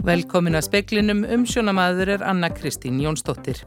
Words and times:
Velkomin 0.00 0.56
að 0.56 0.64
speklinum 0.64 1.18
umsjónamaður 1.28 2.14
er 2.14 2.22
Anna 2.24 2.48
Kristín 2.48 3.02
Jónsdóttir. 3.02 3.58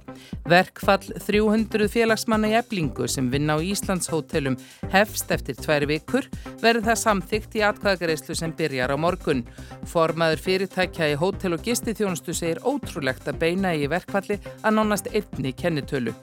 Verkfall 0.49 1.13
300 1.21 1.85
félagsmanna 1.93 2.49
í 2.49 2.55
eblingu 2.57 3.05
sem 3.05 3.29
vinna 3.29 3.53
á 3.53 3.61
Íslands 3.61 4.09
hótelum 4.09 4.57
hefst 4.89 5.29
eftir 5.35 5.59
tvær 5.61 5.85
vikur 5.85 6.25
verður 6.63 6.89
það 6.89 7.01
samþygt 7.03 7.61
í 7.61 7.65
atkvæðagreyslu 7.69 8.37
sem 8.39 8.57
byrjar 8.57 8.95
á 8.95 8.97
morgun. 8.97 9.45
Formaður 9.93 10.41
fyrirtækja 10.49 11.13
í 11.13 11.17
hótel 11.21 11.53
og 11.53 11.65
gisti 11.69 11.93
þjónustu 11.93 12.33
segir 12.33 12.65
ótrúlegt 12.65 13.29
að 13.29 13.41
beina 13.45 13.77
í 13.77 13.85
verkfalli 13.91 14.41
að 14.63 14.79
nánast 14.79 15.13
einni 15.13 15.53
kennitölu. 15.53 16.17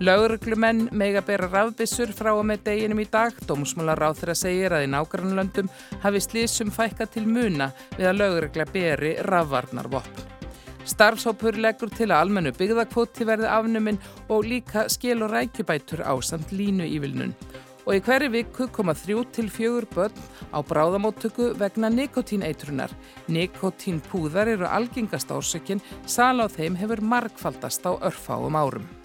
Lauruglumenn 0.00 0.88
mega 0.92 1.20
bera 1.22 1.46
rafbissur 1.46 2.10
frá 2.16 2.32
og 2.32 2.46
með 2.48 2.64
deginum 2.66 3.02
í 3.02 3.06
dag. 3.12 3.36
Dómsmálar 3.46 4.00
ráð 4.00 4.22
þeirra 4.22 4.34
segir 4.38 4.74
að 4.74 4.86
í 4.86 4.90
nágrannlöndum 4.90 5.68
hafi 6.02 6.22
slísum 6.24 6.72
fækka 6.74 7.06
til 7.06 7.26
muna 7.28 7.70
við 7.98 8.08
að 8.10 8.22
laurugla 8.22 8.66
beri 8.72 9.16
rafvarnarvopn. 9.28 10.30
Starfshópur 10.88 11.60
leggur 11.62 11.92
til 11.94 12.08
að 12.10 12.24
almennu 12.24 12.50
byggðakvoti 12.56 13.26
verði 13.28 13.50
afnuminn 13.54 14.00
og 14.28 14.48
líka 14.48 14.88
skil 14.90 15.20
og 15.22 15.30
rækjubætur 15.30 16.02
á 16.02 16.14
samt 16.18 16.50
línu 16.50 16.88
ívilnun. 16.88 17.36
Og 17.86 17.98
í 17.98 18.02
hverju 18.02 18.30
viku 18.30 18.68
koma 18.74 18.94
þrjú 18.94 19.22
til 19.34 19.48
fjögur 19.50 19.86
börn 19.94 20.24
á 20.54 20.58
bráðamóttöku 20.62 21.52
vegna 21.58 21.90
nikotíneitrunar. 21.90 22.90
Nikotínpúðar 23.26 24.50
eru 24.54 24.66
algengast 24.66 25.30
ásökinn, 25.30 25.82
sal 26.06 26.42
á 26.42 26.46
þeim 26.46 26.78
hefur 26.78 27.02
markfaldast 27.02 27.86
á 27.86 27.98
örfáum 27.98 28.58
árum. 28.58 29.01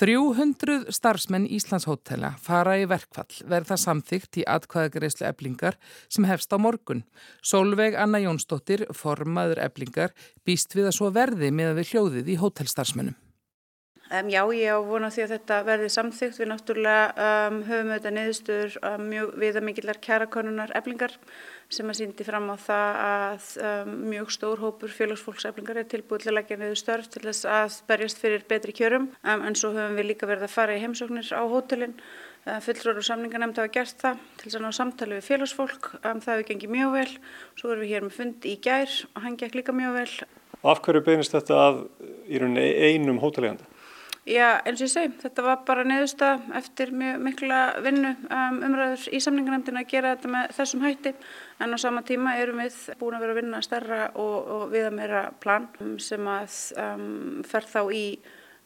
300 0.00 0.86
starfsmenn 0.96 1.44
Íslandshótela 1.52 2.30
fara 2.40 2.78
í 2.80 2.86
verkfall 2.88 3.42
verða 3.50 3.76
samþygt 3.76 4.38
í 4.40 4.44
atkvæðagreyslu 4.48 5.26
eblingar 5.28 5.76
sem 6.08 6.24
hefst 6.24 6.54
á 6.56 6.56
morgun. 6.56 7.02
Solveig 7.44 7.98
Anna 8.00 8.22
Jónsdóttir, 8.22 8.86
formaður 8.96 9.60
eblingar, 9.66 10.14
býst 10.48 10.72
við 10.72 10.88
að 10.88 10.96
svo 10.96 11.10
verði 11.12 11.50
með 11.52 11.74
að 11.74 11.82
við 11.82 11.90
hljóðið 11.92 12.32
í 12.32 12.38
hótelstarfsmennum. 12.40 13.18
Um, 14.10 14.32
já, 14.32 14.40
ég 14.56 14.72
á 14.72 14.78
vona 14.88 15.12
því 15.12 15.26
að 15.26 15.32
þetta 15.36 15.56
verði 15.68 15.92
samþygt. 15.92 16.40
Við 16.40 16.48
náttúrulega 16.50 17.28
um, 17.28 17.60
höfum 17.68 17.92
auðvitað 17.92 18.16
niðurstur 18.16 18.78
um, 18.80 19.04
mjög 19.12 19.36
viðamikillar 19.44 20.00
kjærakonunar 20.02 20.72
eblingar 20.80 21.14
sem 21.70 21.90
að 21.90 22.00
síndi 22.00 22.26
fram 22.26 22.48
á 22.50 22.56
það 22.58 22.96
að 23.04 23.44
um, 23.68 23.92
mjög 24.10 24.32
stór 24.34 24.62
hópur 24.64 24.90
félagsfólkseflingar 24.94 25.78
er 25.78 25.86
tilbúið 25.90 26.24
til 26.24 26.32
að 26.32 26.36
leggja 26.40 26.58
niður 26.58 26.80
störf 26.80 27.06
til 27.12 27.22
þess 27.28 27.46
að 27.46 27.76
berjast 27.90 28.18
fyrir 28.22 28.42
betri 28.50 28.74
kjörum. 28.74 29.06
Um, 29.22 29.44
en 29.46 29.58
svo 29.58 29.70
höfum 29.76 29.94
við 30.00 30.10
líka 30.10 30.28
verið 30.30 30.48
að 30.48 30.56
fara 30.56 30.74
í 30.74 30.82
heimsóknir 30.82 31.30
á 31.30 31.42
hótelin. 31.52 31.94
Uh, 32.48 32.58
fullróru 32.64 33.04
samningarnemnd 33.06 33.62
hafa 33.62 33.70
gert 33.76 34.02
það 34.02 34.20
til 34.40 34.48
þess 34.48 34.58
að 34.58 34.66
ná 34.66 34.76
samtali 34.80 35.18
við 35.20 35.28
félagsfólk. 35.28 35.90
Um, 36.02 36.18
það 36.18 36.34
hefur 36.34 36.48
gengið 36.50 36.74
mjög 36.74 36.94
vel. 36.98 37.08
Svo 37.60 37.72
erum 37.72 37.86
við 37.86 37.94
hér 37.94 38.06
með 38.08 38.16
fund 38.18 38.50
í 38.50 38.56
gær 38.66 39.00
og 39.14 39.26
hann 39.26 39.38
gekk 39.38 39.60
líka 39.60 39.76
mjög 39.76 39.98
vel. 40.00 40.12
Af 40.60 40.82
hverju 40.84 41.06
beinist 41.06 41.36
þetta 41.36 41.66
að 41.68 41.84
í 42.26 42.40
rauninni 42.42 42.66
einum 42.90 43.22
hóteleganda? 43.22 43.70
Já, 44.28 44.60
eins 44.68 44.82
og 44.82 44.84
ég 44.84 44.90
segi, 44.92 45.10
þetta 45.22 45.42
var 45.42 45.62
bara 45.64 45.84
neðusta 45.88 46.34
eftir 46.58 46.90
mjög 46.92 47.22
mikla 47.24 47.60
vinnu 47.80 48.10
um, 48.28 48.58
umræður 48.66 49.06
í 49.16 49.20
samningarnemndin 49.24 49.80
að 49.80 49.88
gera 49.88 50.12
þetta 50.12 50.32
með 50.34 50.50
þessum 50.58 50.84
hætti 50.84 51.12
en 51.60 51.76
á 51.76 51.78
sama 51.78 52.02
tíma 52.06 52.36
erum 52.40 52.62
við 52.62 52.76
búin 53.00 53.16
að 53.16 53.24
vera 53.24 53.34
að 53.34 53.40
vinna 53.42 53.62
stærra 53.64 54.00
og, 54.14 54.36
og 54.54 54.62
viða 54.72 54.90
meira 54.94 55.22
plan 55.42 55.68
sem 56.00 56.28
að 56.30 56.56
um, 56.80 57.42
fer 57.46 57.68
þá 57.68 57.82
í 57.94 58.04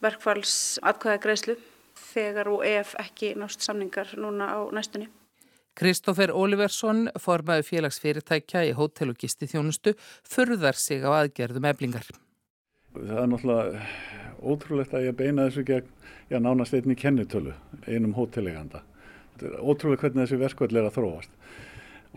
verkfalls 0.04 0.54
atkvæða 0.82 1.22
greiðslu 1.24 1.58
þegar 2.14 2.50
og 2.52 2.64
ef 2.66 2.94
ekki 3.00 3.34
nást 3.38 3.64
samningar 3.64 4.14
núna 4.20 4.50
á 4.54 4.60
næstunni. 4.74 5.08
Kristófer 5.74 6.30
Óliversson, 6.30 7.08
formaði 7.18 7.64
félagsfyrirtækja 7.66 8.62
í 8.68 8.74
hótel 8.78 9.10
og 9.10 9.18
gisti 9.18 9.48
þjónustu, 9.50 9.96
förðar 10.22 10.78
sig 10.78 11.02
á 11.02 11.10
aðgerðum 11.10 11.66
eblingar. 11.66 12.06
Það 12.94 13.22
er 13.24 13.30
náttúrulega 13.32 13.86
ótrúlegt 14.38 14.94
að 14.94 15.08
ég 15.08 15.16
beina 15.18 15.48
þessu 15.48 15.64
gegn, 15.66 15.88
já 16.30 16.38
nánast 16.38 16.76
einni 16.78 16.94
kennitölu, 16.94 17.56
einum 17.90 18.14
hóteleganda. 18.14 18.84
Þetta 19.34 19.50
er 19.50 19.64
ótrúlega 19.66 20.04
hvernig 20.04 20.28
þessi 20.28 20.42
verkvall 20.44 20.78
er 20.78 20.86
að 20.86 20.94
þróast. 21.00 21.34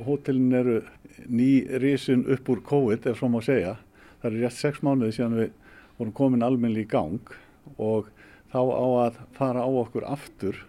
Hótelin 0.06 0.54
eru 0.54 0.82
ný 1.26 1.66
risin 1.82 2.26
upp 2.30 2.50
úr 2.50 2.62
COVID, 2.62 3.08
ef 3.10 3.18
svo 3.18 3.30
má 3.34 3.42
segja. 3.42 3.78
Það 4.22 4.30
er 4.30 4.40
rétt 4.44 4.58
sex 4.58 4.84
mánuði 4.86 5.16
síðan 5.18 5.38
við 5.40 5.52
vorum 5.98 6.14
komin 6.14 6.46
almenni 6.46 6.84
í 6.86 6.90
gang 6.90 7.34
og 7.78 8.12
þá 8.54 8.62
á 8.62 8.88
að 9.08 9.20
fara 9.38 9.66
á 9.66 9.70
okkur 9.70 10.06
aftur 10.08 10.62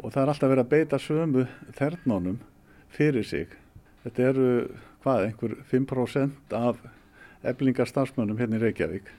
og 0.00 0.12
það 0.12 0.22
er 0.22 0.32
alltaf 0.32 0.52
verið 0.52 0.64
að 0.64 0.72
beita 0.74 1.00
sömu 1.00 1.46
þernónum 1.76 2.38
fyrir 2.92 3.26
sig. 3.26 3.48
Þetta 4.04 4.28
eru, 4.30 4.50
hvað, 5.04 5.26
einhver 5.26 5.56
5% 5.72 6.54
af 6.56 6.80
eblingar 7.44 7.88
starfsmönnum 7.88 8.40
hérna 8.40 8.60
í 8.60 8.64
Reykjavík 8.64 9.10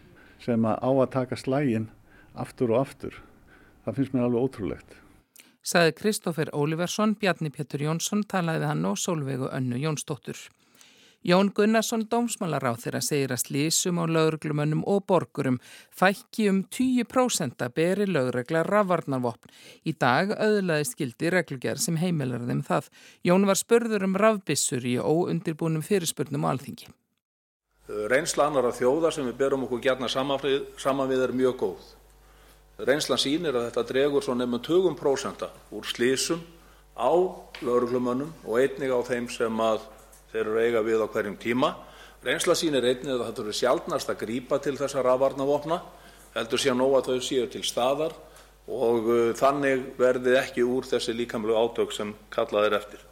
sem 0.41 0.65
á 0.65 0.77
að 0.81 1.11
taka 1.13 1.37
slægin 1.37 1.89
aftur 2.33 2.73
og 2.73 2.81
aftur. 2.85 3.17
Það 3.85 3.97
finnst 3.97 4.15
mér 4.15 4.27
alveg 4.27 4.45
ótrúlegt. 4.45 4.97
Saði 5.61 5.93
Kristófer 5.93 6.49
Óliversson, 6.57 7.13
Bjarni 7.21 7.51
Pétur 7.53 7.83
Jónsson 7.85 8.23
talaði 8.25 8.65
hann 8.65 8.85
og 8.89 8.97
Solveigu 8.97 9.45
Önnu 9.53 9.77
Jónsdóttur. 9.77 10.39
Jón 11.21 11.51
Gunnarsson 11.53 12.07
dómsmálaráð 12.09 12.79
þeirra 12.81 13.01
segir 13.05 13.33
að 13.35 13.43
slísum 13.43 13.99
á 14.01 14.09
lauruglumönnum 14.09 14.81
og 14.89 15.03
borgurum 15.05 15.59
fækki 15.93 16.47
um 16.49 16.63
10% 16.65 17.61
að 17.61 17.75
beri 17.77 18.07
laurugla 18.09 18.63
rafvarnarvopn. 18.65 19.53
Í 19.85 19.93
dag 20.01 20.33
auðlaði 20.33 20.89
skildi 20.89 21.29
reglugjær 21.29 21.77
sem 21.77 22.01
heimilar 22.01 22.41
þeim 22.49 22.65
það. 22.65 22.89
Jón 23.21 23.45
var 23.45 23.61
spörður 23.61 24.09
um 24.09 24.17
rafbissur 24.17 24.81
í 24.81 24.97
óundirbúnum 24.97 25.85
fyrirspurnum 25.85 26.49
á 26.49 26.57
alþingi. 26.57 26.89
Reynsla 28.09 28.49
annara 28.49 28.73
þjóða 28.73 29.13
sem 29.13 29.29
við 29.29 29.37
berum 29.37 29.69
okkur 29.69 29.85
gætna 29.85 30.09
saman 30.09 31.09
við 31.11 31.27
er 31.27 31.37
mjög 31.37 31.57
góð. 31.61 31.89
Reynslan 32.81 33.19
sýnir 33.21 33.53
að 33.53 33.67
þetta 33.67 33.83
dregur 33.91 34.23
svo 34.25 34.33
nefnum 34.33 34.61
20% 34.65 35.43
úr 35.77 35.85
slísum 35.85 36.39
á 36.97 37.13
lauruglumönnum 37.61 38.31
og 38.47 38.57
einnig 38.57 38.89
á 38.89 38.99
þeim 39.05 39.27
sem 39.29 39.61
að 39.61 39.83
þeir 40.31 40.41
eru 40.41 40.61
eiga 40.63 40.81
við 40.87 41.03
á 41.05 41.07
hverjum 41.13 41.37
tíma. 41.37 41.75
Reynsla 42.25 42.55
sýnir 42.57 42.87
einnig 42.87 43.13
að 43.13 43.27
þetta 43.27 43.43
eru 43.45 43.53
sjálfnast 43.59 44.09
að 44.09 44.19
grípa 44.23 44.57
til 44.63 44.73
þessa 44.79 45.05
rafvarnavopna, 45.05 45.77
heldur 46.33 46.61
sé 46.63 46.73
að 46.73 46.81
nóga 46.81 47.03
þau 47.05 47.21
séu 47.21 47.45
til 47.53 47.61
staðar 47.67 48.17
og 48.71 49.13
þannig 49.37 49.91
verði 49.99 50.37
ekki 50.41 50.65
úr 50.65 50.89
þessi 50.89 51.13
líkamlu 51.17 51.53
átök 51.61 51.93
sem 51.93 52.15
kallað 52.33 52.71
er 52.71 52.77
eftir. 52.81 53.10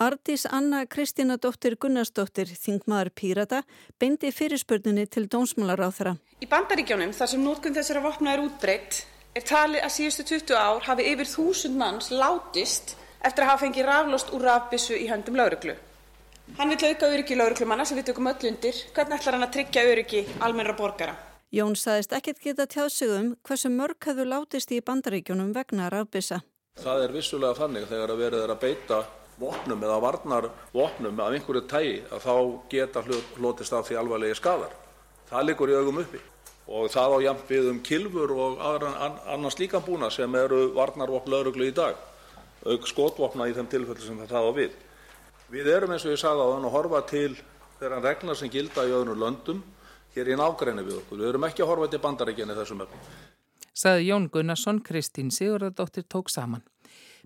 Ardís 0.00 0.46
Anna 0.50 0.86
Kristina 0.86 1.36
dóttir 1.36 1.76
Gunnarsdóttir, 1.76 2.48
þingmaður 2.48 3.10
Pírata, 3.14 3.62
beindi 4.00 4.32
fyrirspurninni 4.32 5.06
til 5.06 5.28
dómsmálaráþara. 5.30 6.16
Í 6.42 6.48
bandaríkjónum 6.50 7.12
þar 7.14 7.30
sem 7.30 7.44
nótkun 7.44 7.76
þessara 7.76 8.02
vopna 8.02 8.34
er 8.34 8.42
útbreytt 8.42 9.04
er 9.36 9.46
talið 9.48 9.84
að 9.84 9.94
síðustu 9.94 10.26
20 10.28 10.58
ár 10.58 10.82
hafi 10.88 11.06
yfir 11.12 11.30
þúsund 11.30 11.78
manns 11.78 12.10
látist 12.10 12.96
eftir 13.22 13.44
að 13.44 13.50
hafa 13.52 13.64
fengið 13.64 13.88
raflost 13.88 14.32
úr 14.34 14.44
rafbissu 14.48 14.98
í 14.98 15.08
höndum 15.08 15.38
lauruglu. 15.38 15.76
Hann 16.58 16.72
vil 16.74 16.90
auka 16.90 17.08
öryggi 17.08 17.36
lauruglumanna 17.38 17.84
sem 17.86 17.96
við 17.96 18.10
tökum 18.10 18.28
öll 18.28 18.48
undir. 18.50 18.76
Hvernig 18.96 19.20
ætlar 19.20 19.38
hann 19.38 19.46
að 19.46 19.54
tryggja 19.56 19.84
öryggi 19.88 20.24
almennra 20.40 20.74
borgara? 20.76 21.14
Jón 21.52 21.76
saðist 21.76 22.12
ekkert 22.16 22.42
geta 22.42 22.66
tjáðsugum 22.66 23.34
hversu 23.46 23.70
mörg 23.72 24.00
hafðu 24.08 24.26
látist 24.28 24.72
í 24.72 24.80
bandaríkjónum 24.84 25.52
vegna 25.54 25.88
rafbissa. 25.92 26.42
Það 26.80 27.06
er 27.06 27.12
vissulega 27.12 27.58
þannig 27.60 27.88
þegar 27.90 28.12
að 28.12 28.22
verið 28.24 28.44
er 28.44 28.52
að 28.54 28.62
beita 28.62 29.00
vopnum 29.40 29.82
eða 29.82 30.00
varnar 30.02 30.50
vopnum 30.74 31.20
af 31.20 31.32
einhverju 31.32 31.64
tægi 31.70 31.96
að 32.10 32.26
þá 32.26 32.34
geta 32.70 33.02
hlotist 33.38 33.72
af 33.72 33.88
því 33.88 33.98
alvarlegi 34.00 34.38
skadar. 34.38 34.72
Það 35.30 35.48
liggur 35.48 35.72
í 35.72 35.78
augum 35.78 36.02
uppi 36.02 36.20
og 36.72 36.88
það 36.92 37.16
á 37.16 37.18
jæmt 37.26 37.50
við 37.50 37.68
um 37.72 37.80
kilfur 37.82 38.32
og 38.36 38.62
annars 38.62 39.58
líka 39.58 39.80
búna 39.82 40.10
sem 40.10 40.34
eru 40.34 40.72
varnarvopn 40.76 41.30
lauruglu 41.30 41.66
í 41.68 41.74
dag, 41.74 41.96
auk 42.64 42.86
skotvopna 42.86 43.48
í 43.50 43.56
þeim 43.56 43.68
tilfellu 43.72 44.06
sem 44.06 44.20
það 44.22 44.48
á 44.48 44.52
við. 44.56 44.76
Við 45.52 45.68
erum 45.68 45.92
eins 45.92 46.06
og 46.06 46.14
ég 46.14 46.22
sagði 46.22 46.46
á 46.46 46.52
þann 46.54 46.68
að 46.68 46.76
horfa 46.76 47.02
til 47.10 47.34
þeirra 47.80 48.00
reglar 48.06 48.38
sem 48.38 48.52
gilda 48.52 48.86
í 48.86 48.94
öðrum 48.94 49.20
löndum 49.20 49.62
hér 50.14 50.32
í 50.32 50.38
nágræni 50.38 50.84
við 50.86 51.00
okkur. 51.02 51.18
Við 51.18 51.28
erum 51.32 51.48
ekki 51.48 51.64
að 51.64 51.72
horfa 51.72 51.90
til 51.92 52.02
bandarækjani 52.06 52.56
þessum 52.56 52.84
öfnum. 52.86 53.08
Saði 53.72 54.08
Jón 54.10 54.28
Gunnarsson, 54.32 54.82
Kristín 54.84 55.32
Sigurðardóttir 55.32 56.04
tók 56.08 56.30
saman. 56.30 56.62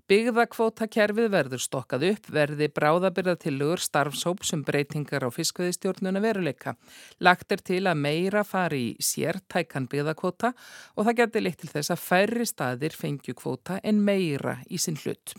Byggðakvótakerfið 0.06 1.32
verður 1.32 1.58
stokkað 1.58 2.04
upp, 2.12 2.26
verði 2.30 2.68
bráðabyrðatilugur 2.70 3.80
starfsóp 3.82 4.44
sem 4.46 4.60
breytingar 4.62 5.24
á 5.26 5.34
fiskveðistjórnuna 5.34 6.20
veruleika. 6.22 6.76
Lagt 7.18 7.50
er 7.50 7.58
til 7.66 7.80
að 7.90 7.98
meira 8.04 8.44
fari 8.46 8.92
í 8.92 9.02
sértækan 9.02 9.88
byggðakvóta 9.90 10.52
og 10.94 11.08
það 11.08 11.16
getur 11.22 11.42
leitt 11.42 11.58
til 11.58 11.72
þess 11.72 11.90
að 11.90 12.04
færri 12.04 12.46
staðir 12.46 12.94
fengju 12.94 13.34
kvóta 13.34 13.80
en 13.82 13.98
meira 14.06 14.60
í 14.70 14.78
sinn 14.78 15.00
hlut. 15.02 15.34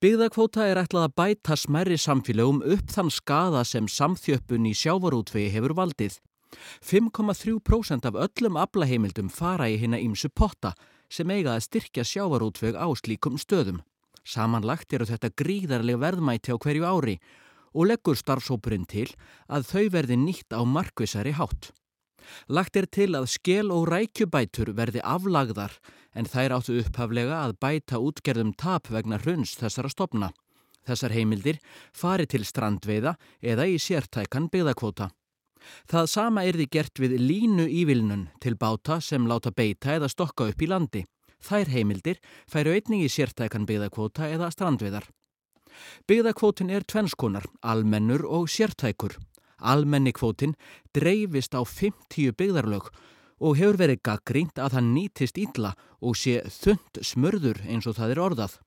Byggðakvóta 0.00 0.64
er 0.64 0.80
ætlað 0.80 1.10
að 1.10 1.16
bæta 1.20 1.58
smerri 1.60 2.00
samfélögum 2.00 2.64
upp 2.72 2.96
þann 2.96 3.12
skada 3.12 3.66
sem 3.68 3.84
samþjöppun 3.84 4.70
í 4.70 4.72
sjávarútvegi 4.80 5.52
hefur 5.52 5.76
valdið. 5.76 6.16
5,3% 6.80 8.08
af 8.08 8.16
öllum 8.16 8.56
aflaheimildum 8.64 9.28
fara 9.28 9.68
í 9.68 9.76
hérna 9.76 10.00
ímsu 10.00 10.32
potta 10.32 10.72
sem 11.12 11.28
eiga 11.30 11.52
að 11.52 11.66
styrkja 11.68 12.08
sjávarútveg 12.08 12.80
á 12.80 12.88
slíkum 12.96 13.36
stöðum. 13.36 13.84
Samanlagt 14.30 14.92
eru 14.94 15.08
þetta 15.08 15.32
gríðarlega 15.34 16.02
verðmæti 16.04 16.54
á 16.54 16.56
hverju 16.62 16.86
ári 16.86 17.16
og 17.74 17.88
leggur 17.90 18.18
starfsópurinn 18.18 18.86
til 18.90 19.08
að 19.50 19.66
þau 19.70 19.84
verði 19.96 20.18
nýtt 20.20 20.54
á 20.54 20.62
markvisari 20.62 21.34
hátt. 21.34 21.72
Lagt 22.46 22.76
er 22.78 22.86
til 22.86 23.10
að 23.18 23.30
skel 23.32 23.72
og 23.74 23.88
rækjubætur 23.90 24.70
verði 24.76 25.02
aflagðar 25.02 25.74
en 26.14 26.28
þær 26.30 26.56
áttu 26.58 26.78
upphaflega 26.82 27.42
að 27.42 27.56
bæta 27.62 27.98
útgerðum 28.02 28.52
tap 28.58 28.90
vegna 28.90 29.18
hruns 29.22 29.56
þessara 29.58 29.90
stopna. 29.90 30.30
Þessar 30.86 31.14
heimildir 31.14 31.58
fari 31.92 32.26
til 32.30 32.44
strandveiða 32.46 33.16
eða 33.42 33.66
í 33.66 33.78
sértækan 33.82 34.48
byggðakvóta. 34.52 35.10
Það 35.90 36.06
sama 36.08 36.44
er 36.48 36.56
því 36.56 36.66
gert 36.72 37.00
við 37.02 37.18
línu 37.20 37.66
ívilnun 37.68 38.28
til 38.40 38.56
báta 38.56 39.00
sem 39.04 39.26
láta 39.28 39.52
beita 39.52 39.96
eða 39.98 40.08
stokka 40.08 40.48
upp 40.50 40.62
í 40.62 40.70
landi. 40.70 41.02
Þær 41.40 41.72
heimildir 41.72 42.20
færu 42.50 42.74
einning 42.76 43.04
í 43.04 43.10
sértækan 43.12 43.66
byggðakvóta 43.68 44.28
eða 44.28 44.50
strandveiðar. 44.52 45.08
Byggðakvótin 46.08 46.70
er 46.70 46.84
tvennskonar, 46.84 47.46
almennur 47.62 48.26
og 48.26 48.48
sértækur. 48.52 49.16
Almennikvótin 49.60 50.56
dreifist 50.96 51.54
á 51.56 51.60
50 51.64 52.32
byggðarlög 52.36 52.88
og 53.40 53.56
hefur 53.56 53.78
verið 53.80 54.02
gaggrínt 54.04 54.60
að 54.60 54.76
hann 54.76 54.92
nýtist 54.94 55.38
ítla 55.40 55.74
og 56.00 56.16
sé 56.16 56.40
þund 56.44 57.00
smörður 57.04 57.62
eins 57.68 57.88
og 57.88 57.96
það 57.96 58.14
er 58.14 58.22
orðað. 58.26 58.58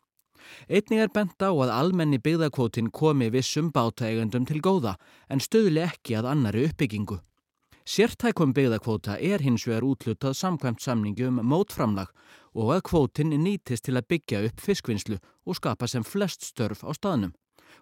Einning 0.68 1.02
er 1.02 1.12
bent 1.14 1.40
á 1.42 1.50
að 1.50 1.74
almenni 1.74 2.20
byggðakvótin 2.22 2.92
komi 2.92 3.30
vissum 3.34 3.72
bátaegundum 3.74 4.48
til 4.50 4.62
góða 4.62 4.98
en 5.30 5.42
stöðli 5.42 5.86
ekki 5.86 6.18
að 6.20 6.30
annari 6.34 6.66
uppbyggingu. 6.70 7.22
Sértækum 7.84 8.54
byggðakvóta 8.56 9.18
er 9.20 9.42
hins 9.44 9.66
vegar 9.68 9.84
útlutað 9.84 10.38
samkvæmt 10.40 10.80
samningi 10.80 11.26
um 11.28 11.42
mótframlag 11.44 12.14
og 12.56 12.70
að 12.72 12.86
kvótin 12.88 13.34
nýtist 13.44 13.84
til 13.84 13.98
að 14.00 14.08
byggja 14.14 14.40
upp 14.48 14.62
fiskvinnslu 14.64 15.18
og 15.20 15.58
skapa 15.60 15.90
sem 15.92 16.06
flest 16.08 16.48
störf 16.48 16.86
á 16.88 16.96
staðnum. 16.96 17.34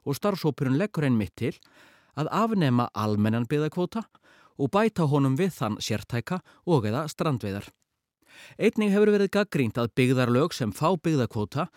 Og 0.02 0.18
starfsópurinn 0.18 0.80
leggur 0.82 1.06
einn 1.06 1.20
mitt 1.20 1.36
til 1.38 1.54
að 2.18 2.32
afnema 2.34 2.90
almennan 2.98 3.46
byggðakvóta 3.46 4.08
og 4.58 4.72
bæta 4.74 5.06
honum 5.06 5.38
við 5.38 5.54
þann 5.60 5.78
sértæka 5.78 6.42
og 6.66 6.90
eða 6.90 7.06
strandveiðar. 7.06 7.70
Einning 8.58 8.90
hefur 8.96 9.14
verið 9.14 9.36
gaggrínt 9.38 9.78
að 9.78 9.94
byggðarlög 10.02 10.58
sem 10.58 10.74
fá 10.74 10.98
byggðakvóta 10.98 11.68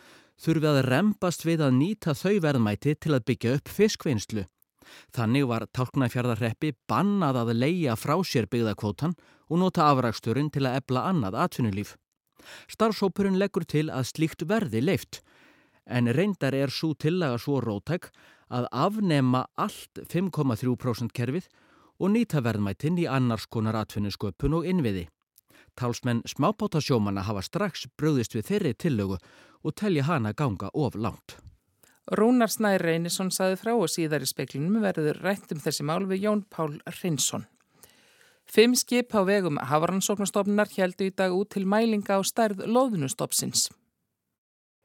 þurfi 0.40 0.70
að 0.72 0.82
rempast 0.88 1.44
við 1.44 1.60
að 1.68 1.76
nýta 1.76 2.16
þau 2.16 2.40
verðmæti 2.40 2.96
til 2.96 3.12
að 3.12 3.26
byggja 3.28 3.56
upp 3.58 3.68
fiskvinnslu. 3.68 4.48
Þannig 5.16 5.48
var 5.50 5.66
tálknæfjarðarreppi 5.76 6.74
bannað 6.90 7.42
að 7.42 7.54
leia 7.58 7.96
frá 7.96 8.16
sér 8.24 8.48
byggðakvótan 8.52 9.16
og 9.48 9.60
nota 9.60 9.88
afraksturinn 9.90 10.50
til 10.54 10.66
að 10.66 10.80
ebla 10.80 11.06
annað 11.10 11.38
atvinnulíf. 11.44 11.96
Starfsópurinn 12.68 13.38
leggur 13.40 13.64
til 13.64 13.88
að 13.88 14.10
slíkt 14.10 14.44
verði 14.48 14.82
leift 14.84 15.22
en 15.86 16.08
reyndar 16.16 16.54
er 16.54 16.72
svo 16.72 16.94
tillaga 16.94 17.38
svo 17.38 17.60
rótæk 17.60 18.08
að 18.54 18.68
afnema 18.72 19.44
allt 19.60 20.00
5,3% 20.12 21.12
kerfið 21.12 21.48
og 22.00 22.12
nýta 22.14 22.42
verðmætinn 22.44 22.98
í 23.02 23.08
annars 23.10 23.46
konar 23.46 23.76
atvinnusköpun 23.84 24.58
og 24.58 24.68
innviði. 24.68 25.06
Talsmenn 25.74 26.22
smábátasjómana 26.30 27.24
hafa 27.26 27.42
strax 27.42 27.88
bröðist 27.98 28.36
við 28.36 28.50
þeirri 28.50 28.74
tillögu 28.74 29.18
og 29.64 29.74
telja 29.74 30.06
hana 30.06 30.32
ganga 30.32 30.70
of 30.72 30.94
langt. 30.94 31.38
Rúnar 32.12 32.52
Snær 32.52 32.82
Reynisson 32.84 33.30
saði 33.32 33.56
frá 33.56 33.72
og 33.72 33.88
síðar 33.88 34.24
í 34.24 34.28
speklinum 34.28 34.82
verður 34.84 35.22
rætt 35.24 35.54
um 35.54 35.60
þessi 35.62 35.86
mál 35.88 36.04
við 36.04 36.26
Jón 36.26 36.42
Pál 36.52 36.74
Rinsson. 37.00 37.46
Fimm 38.44 38.74
skip 38.76 39.14
á 39.16 39.24
vegum 39.24 39.56
Hafaransóknastofnunar 39.56 40.68
heldu 40.76 41.08
í 41.08 41.14
dag 41.16 41.32
út 41.32 41.54
til 41.54 41.64
mælinga 41.64 42.18
á 42.18 42.20
stærð 42.20 42.66
loðunustofsins. 42.68 43.70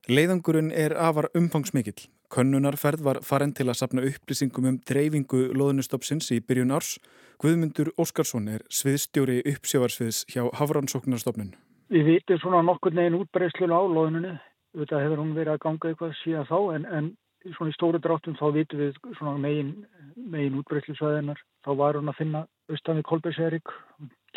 Leiðangurinn 0.07 0.71
er 0.71 0.95
afar 0.95 1.27
umfangsmikill. 1.35 2.07
Könnunarferð 2.31 3.03
var 3.03 3.19
farin 3.25 3.51
til 3.57 3.67
að 3.67 3.79
sapna 3.81 4.05
upplýsingum 4.05 4.67
um 4.69 4.77
dreifingu 4.87 5.49
loðunustofsins 5.51 6.31
í 6.31 6.39
byrjun 6.39 6.71
árs. 6.71 6.95
Guðmundur 7.41 7.91
Óskarsson 7.99 8.47
er 8.53 8.63
sviðstjóri 8.71 9.41
uppsjávarsviðs 9.49 10.23
hjá 10.31 10.45
Hafaransóknarstofnun. 10.55 11.55
Við 11.89 12.05
vitum 12.05 12.39
svona 12.39 12.61
nokkur 12.63 12.93
neginn 12.93 13.17
útbreyslun 13.19 13.73
á 13.75 13.81
loðuninu. 13.81 14.35
Þetta 14.77 15.01
hefur 15.03 15.21
hún 15.23 15.35
verið 15.37 15.55
að 15.55 15.63
ganga 15.65 15.89
eitthvað 15.89 16.17
síðan 16.21 16.49
þá 16.49 16.59
en, 16.75 16.85
en 16.97 17.07
svona 17.55 17.71
í 17.71 17.77
stóru 17.77 18.01
dráttum 18.03 18.37
þá 18.37 18.45
vitum 18.55 18.83
við 18.83 18.99
svona 19.17 19.37
megin, 19.41 19.71
megin 20.15 20.59
útbreyðslisvæðinar 20.59 21.39
þá 21.65 21.71
var 21.81 21.99
hún 21.99 22.11
að 22.11 22.19
finna 22.19 22.43
austan 22.69 22.99
við 22.99 23.07
Kolbjörnsverik 23.09 23.73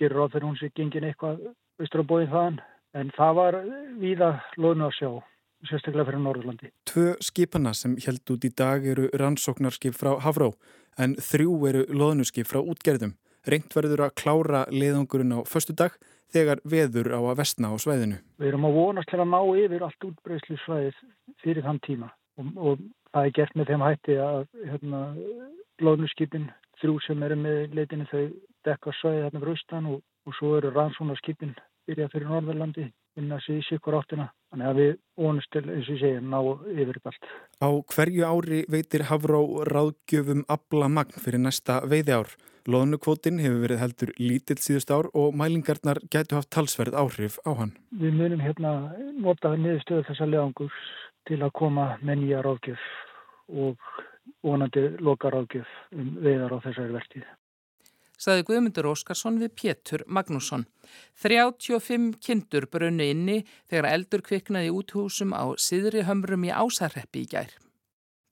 gerur 0.01 0.25
á 0.25 0.31
þegar 0.33 0.47
hún 0.49 0.61
sé 0.61 0.71
gengin 0.77 1.09
eitthvað 1.09 1.43
austra 1.83 2.07
bóðið 2.07 2.33
þaðan 2.33 2.63
en 3.01 3.13
það 3.17 3.37
var 3.41 3.59
víða 4.01 4.31
loðinu 4.57 4.89
að 4.89 4.97
sjá 4.99 5.11
sérstaklega 5.69 6.09
fyrir 6.09 6.23
Norðurlandi. 6.23 6.71
Tvö 6.91 7.09
skipana 7.23 7.73
sem 7.77 7.95
held 8.03 8.33
út 8.35 8.47
í 8.47 8.51
dag 8.59 8.87
eru 8.95 9.09
rannsóknarskip 9.21 9.95
frá 9.95 10.17
Havró 10.25 10.53
en 11.01 11.15
þrjú 11.21 11.55
eru 11.71 11.85
loðnuskip 11.93 12.49
frá 12.49 12.61
útgerðum. 12.61 13.15
Reynt 13.43 13.75
verður 13.75 14.05
að 14.07 14.17
klára 14.23 14.65
leiðangurinn 14.71 15.35
á 15.35 15.41
förstu 15.49 15.75
dag 15.75 15.97
þegar 16.33 16.63
veður 16.65 17.11
á 17.19 17.21
að 17.21 17.39
vestna 17.43 17.73
á 17.73 17.77
svæðinu. 17.83 18.19
Við 18.39 18.53
erum 18.53 18.69
að 18.69 18.77
vonast 18.79 19.11
til 19.11 19.21
að 19.21 19.33
ná 19.33 19.41
yfir 19.65 19.85
allt 19.87 20.07
útbreyðslisvæðið 20.09 21.01
fyrir 21.43 21.67
þann 21.67 21.81
tíma 21.87 22.11
og, 22.39 22.53
og 22.57 22.85
það 23.13 23.27
er 23.27 23.35
gert 23.39 23.59
með 23.59 23.73
þeim 23.73 23.85
hætti 23.87 24.19
að 24.23 24.47
hérna, 24.71 25.03
loðnuskipin 25.83 26.49
þrjú 26.81 26.97
sem 27.07 27.27
eru 27.27 27.39
með 27.43 27.77
leitinu 27.77 28.09
þau 28.11 28.25
dekka 28.67 28.95
svæðið 29.01 29.27
hérna 29.27 29.43
fyrir 29.43 29.57
austan 29.57 29.91
og, 29.91 30.01
og 30.27 30.39
svo 30.39 30.55
eru 30.61 30.73
rannsóknarskipin 30.73 31.57
byrjað 31.91 32.15
fyrir 32.15 32.31
Norðurlandi 32.31 32.89
vinna 33.19 33.41
sig 33.45 33.61
í 33.61 33.67
sikkur 33.67 33.99
áttina. 33.99 34.31
Þannig 34.53 34.69
að 34.69 34.79
við 34.79 34.91
vonumst 35.17 35.49
til, 35.55 35.63
eins 35.65 35.87
og 35.89 35.95
ég 35.95 36.01
segi, 36.03 36.23
ná 36.29 36.39
yfir 36.77 36.99
allt. 37.09 37.29
Á 37.65 37.69
hverju 37.95 38.27
ári 38.29 38.59
veitir 38.69 39.07
Havró 39.09 39.41
ráðgjöfum 39.65 40.43
abla 40.53 40.91
magn 40.93 41.23
fyrir 41.25 41.41
næsta 41.41 41.79
veiði 41.89 42.19
ár. 42.19 42.35
Lóðnukvótin 42.69 43.41
hefur 43.43 43.65
verið 43.65 43.81
heldur 43.81 44.13
lítill 44.21 44.59
síðust 44.61 44.93
ár 44.93 45.09
og 45.19 45.33
mælingarnar 45.41 46.03
getur 46.13 46.43
haft 46.43 46.53
talsverð 46.53 46.99
áhrif 47.01 47.41
á 47.49 47.51
hann. 47.59 47.73
Við 47.97 48.21
munum 48.21 48.45
hérna 48.45 48.75
nota 49.25 49.57
niðurstöðu 49.57 50.05
þessa 50.11 50.29
leðangur 50.29 50.81
til 51.27 51.41
að 51.41 51.57
koma 51.57 51.95
með 52.05 52.27
nýja 52.27 52.45
ráðgjöf 52.45 52.89
og 53.57 53.93
vonandi 54.45 54.91
loka 55.01 55.33
ráðgjöf 55.33 55.79
um 55.97 56.19
veiðar 56.21 56.61
á 56.61 56.65
þessari 56.69 57.01
vertið 57.01 57.25
saði 58.23 58.47
Guðmundur 58.47 58.91
Óskarsson 58.93 59.41
við 59.43 59.55
Pétur 59.59 60.07
Magnússon. 60.07 60.69
35 61.25 62.15
kindur 62.23 62.69
brunni 62.71 63.11
inni 63.11 63.41
þegar 63.71 63.91
eldur 63.97 64.23
kviknaði 64.29 64.71
út 64.77 64.95
húsum 64.95 65.35
á 65.35 65.51
Siðri 65.59 66.07
hömrum 66.07 66.47
í 66.47 66.55
Ásarreppi 66.55 67.25
í 67.25 67.31
gær. 67.35 67.53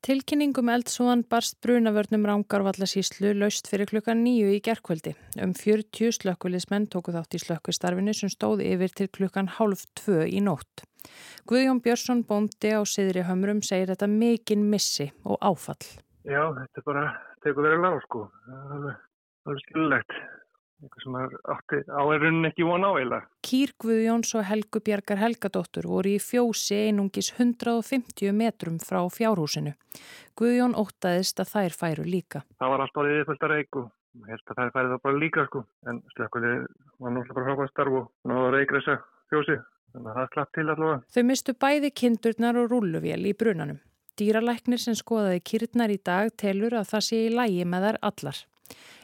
Tilkynningum 0.01 0.71
eldsúan 0.73 1.27
barst 1.29 1.59
brunavörnum 1.61 2.23
Rángarvallasíslu 2.25 3.35
laust 3.37 3.67
fyrir 3.69 3.91
klukkan 3.91 4.23
nýju 4.25 4.55
í 4.55 4.61
gerkvöldi. 4.65 5.13
Um 5.45 5.53
40 5.53 6.15
slökkulismenn 6.17 6.87
tóku 6.89 7.13
þátt 7.13 7.37
í 7.37 7.41
slökkustarfinu 7.43 8.15
sem 8.17 8.33
stóði 8.33 8.71
yfir 8.73 8.95
til 8.97 9.11
klukkan 9.13 9.51
hálf 9.59 9.85
tvö 10.01 10.25
í 10.25 10.41
nótt. 10.41 10.87
Guðjón 11.45 11.83
Björnsson 11.85 12.25
bóndi 12.25 12.73
á 12.73 12.81
Siðri 12.89 13.27
hömrum 13.29 13.61
segir 13.67 13.93
þetta 13.93 14.09
mikinn 14.09 14.65
missi 14.73 15.11
og 15.29 15.37
áfall. 15.45 15.85
Já, 16.25 16.49
þetta 16.49 16.87
bara 16.89 17.05
tekur 17.45 17.69
verið 17.69 17.85
lág 17.85 18.01
sko. 18.09 18.25
Það 18.49 18.65
er 18.65 18.75
alveg 18.79 18.99
skilulegt 19.65 20.21
eitthvað 20.81 21.05
sem 21.05 21.17
átti 21.53 21.79
áerun 21.93 22.49
ekki 22.49 22.65
von 22.65 22.85
á 22.89 22.91
eila. 22.97 23.21
Kýr 23.45 23.75
Guðjóns 23.81 24.33
og 24.39 24.47
Helgu 24.49 24.81
Bjarkar 24.85 25.21
Helgadóttur 25.21 25.89
voru 25.91 26.15
í 26.15 26.21
fjósi 26.23 26.79
einungis 26.89 27.33
150 27.37 28.33
metrum 28.37 28.79
frá 28.81 29.03
fjárhúsinu. 29.13 29.75
Guðjón 30.39 30.77
óttaðist 30.81 31.43
að 31.43 31.53
þær 31.53 31.77
færu 31.83 32.07
líka. 32.09 32.45
Það 32.61 32.73
var 32.73 32.85
alltaf 32.87 33.11
yfirfölda 33.11 33.51
reik 33.53 33.81
og 33.81 33.91
held 34.31 34.47
að 34.47 34.61
þær 34.63 34.73
færi 34.77 34.93
það 34.93 35.03
bara 35.05 35.21
líka 35.25 35.47
sko 35.51 35.65
en 35.91 36.01
slökkulli 36.15 36.55
var 37.01 37.15
náttúrulega 37.15 37.37
bara 37.37 37.51
frábært 37.51 37.75
starf 37.75 38.01
og 38.01 38.09
náða 38.31 38.49
reikreisa 38.57 38.97
fjósi 39.31 39.59
þannig 39.93 40.11
að 40.11 40.19
það 40.21 40.35
slapp 40.35 40.53
til 40.57 40.67
allavega. 40.67 41.01
Þau 41.13 41.25
mistu 41.29 41.57
bæði 41.61 41.93
kindurnar 42.03 42.61
og 42.61 42.73
rúluvél 42.73 43.29
í 43.29 43.37
brunanum. 43.37 43.81
Dýralæknir 44.21 44.81
sem 44.81 44.97
skoðaði 44.99 45.41
kýrnar 45.45 45.93
í 45.93 46.01
dag 46.05 46.33
telur 46.41 46.75
að 46.77 46.91
það 46.91 47.05
sé 47.07 47.21
í 47.27 47.31
lægi 47.33 47.65
með 47.69 47.87
þær 47.87 48.01
allar. 48.11 48.41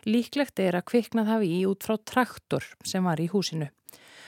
Líklegt 0.06 0.61
er 0.62 0.78
að 0.78 0.87
kviknað 0.92 1.30
hafi 1.32 1.50
í 1.58 1.64
út 1.66 1.87
frá 1.87 1.96
traktor 1.99 2.66
sem 2.85 3.04
var 3.04 3.20
í 3.23 3.28
húsinu. 3.32 3.70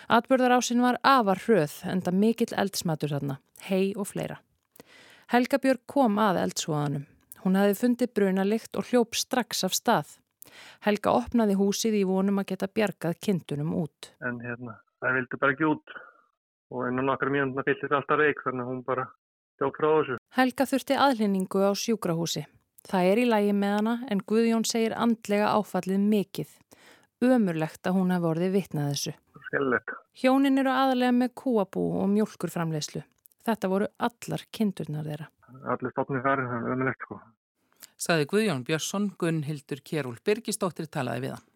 Atbörðarásin 0.08 0.80
var 0.80 0.96
afar 1.04 1.42
hröð 1.44 1.74
en 1.84 2.00
það 2.02 2.20
mikill 2.22 2.54
eldsmatur 2.56 3.12
þarna, 3.12 3.38
hei 3.68 3.92
og 3.94 4.08
fleira. 4.08 4.38
Helga 5.28 5.60
Björg 5.60 5.84
kom 5.86 6.16
að 6.22 6.40
eldsvoðanum. 6.46 7.04
Hún 7.44 7.58
hafi 7.60 7.76
fundið 7.76 8.14
brunalikt 8.16 8.78
og 8.80 8.88
hljóp 8.88 9.18
strax 9.18 9.62
af 9.68 9.76
stað. 9.76 10.16
Helga 10.86 11.12
opnaði 11.12 11.58
húsið 11.60 11.98
í 12.00 12.04
vonum 12.08 12.40
að 12.40 12.54
geta 12.54 12.70
bjargað 12.72 13.18
kindunum 13.26 13.74
út. 13.76 14.12
En 14.24 14.40
hérna, 14.40 14.78
það 15.02 15.18
vildi 15.18 15.40
bara 15.42 15.54
ekki 15.54 15.68
út 15.68 15.96
og 16.72 16.84
enn 16.88 17.02
og 17.02 17.08
nokkar 17.08 17.32
mjönda 17.32 17.64
fyllir 17.66 17.96
alltaf 18.00 18.20
reik 18.20 18.40
þannig 18.44 18.64
að 18.64 18.70
hún 18.72 18.80
bara 18.88 19.04
stjók 19.58 19.80
frá 19.80 19.88
þessu. 19.90 20.18
Helga 20.38 20.66
þurfti 20.72 20.98
aðlýningu 21.06 21.64
á 21.64 21.72
sjúkrahúsi. 21.76 22.44
Það 22.86 23.10
er 23.10 23.20
í 23.20 23.26
lægi 23.28 23.54
með 23.56 23.74
hana 23.78 23.94
en 24.12 24.22
Guðjón 24.30 24.66
segir 24.68 24.94
andlega 24.96 25.50
áfallið 25.56 26.04
mikill. 26.12 26.50
Ömurlegt 27.24 27.88
að 27.88 27.96
hún 27.98 28.12
hafi 28.14 28.28
orðið 28.30 28.54
vitnað 28.54 28.92
þessu. 28.92 29.14
Skellett. 29.48 29.94
Hjónin 30.18 30.60
eru 30.62 30.70
aðalega 30.70 31.14
með 31.16 31.32
kúabú 31.40 31.82
og 31.98 32.06
mjölkurframleyslu. 32.12 33.02
Þetta 33.48 33.70
voru 33.72 33.88
allar 33.98 34.44
kindurnar 34.54 35.08
þeirra. 35.08 35.28
Allir 35.72 35.92
stofnir 35.94 36.22
þar, 36.22 36.44
ömurlegt 36.46 37.06
sko. 37.06 37.18
saði 37.98 38.28
Guðjón 38.30 38.64
Björnsson, 38.66 39.10
Gunnhildur 39.18 39.80
Kjærúl 39.82 40.18
Birgisdóttir 40.24 40.86
talaði 40.86 41.24
við 41.26 41.34
hann. 41.34 41.46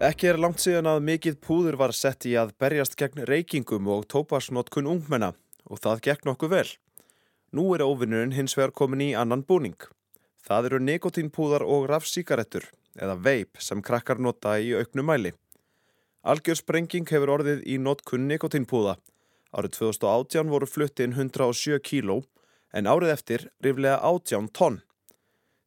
Ekki 0.00 0.30
er 0.30 0.38
langt 0.40 0.62
síðan 0.62 0.88
að 0.88 1.02
mikið 1.04 1.34
púður 1.44 1.76
var 1.76 1.92
sett 1.92 2.24
í 2.24 2.32
að 2.40 2.54
berjast 2.58 2.96
gegn 2.96 3.26
reykingum 3.28 3.90
og 3.92 4.06
tópasnotkun 4.08 4.88
ungmenna 4.88 5.34
og 5.68 5.82
það 5.84 6.00
gegn 6.06 6.32
okkur 6.32 6.50
vel. 6.54 6.68
Nú 7.52 7.66
er 7.76 7.84
óvinnurinn 7.84 8.32
hins 8.32 8.56
vegar 8.56 8.72
komin 8.72 9.02
í 9.04 9.10
annan 9.12 9.44
búning. 9.44 9.76
Það 10.46 10.70
eru 10.70 10.80
nikotínpúðar 10.84 11.64
og 11.66 11.86
rafsíkarettur 11.90 12.66
eða 12.98 13.16
veip 13.24 13.60
sem 13.62 13.82
krakkar 13.84 14.18
nota 14.18 14.56
í 14.58 14.72
auknu 14.74 15.04
mæli. 15.06 15.32
Algjör 16.20 16.58
sprenging 16.58 17.08
hefur 17.08 17.36
orðið 17.36 17.64
í 17.64 17.78
notkun 17.80 18.26
nikotínpúða. 18.28 18.96
Árið 19.56 19.76
2018 19.78 20.52
voru 20.52 20.68
fluttinn 20.68 21.16
107 21.16 21.80
kíló 21.84 22.20
en 22.72 22.86
árið 22.86 23.14
eftir 23.14 23.46
riflega 23.64 23.98
18 24.04 24.50
tonn. 24.56 24.80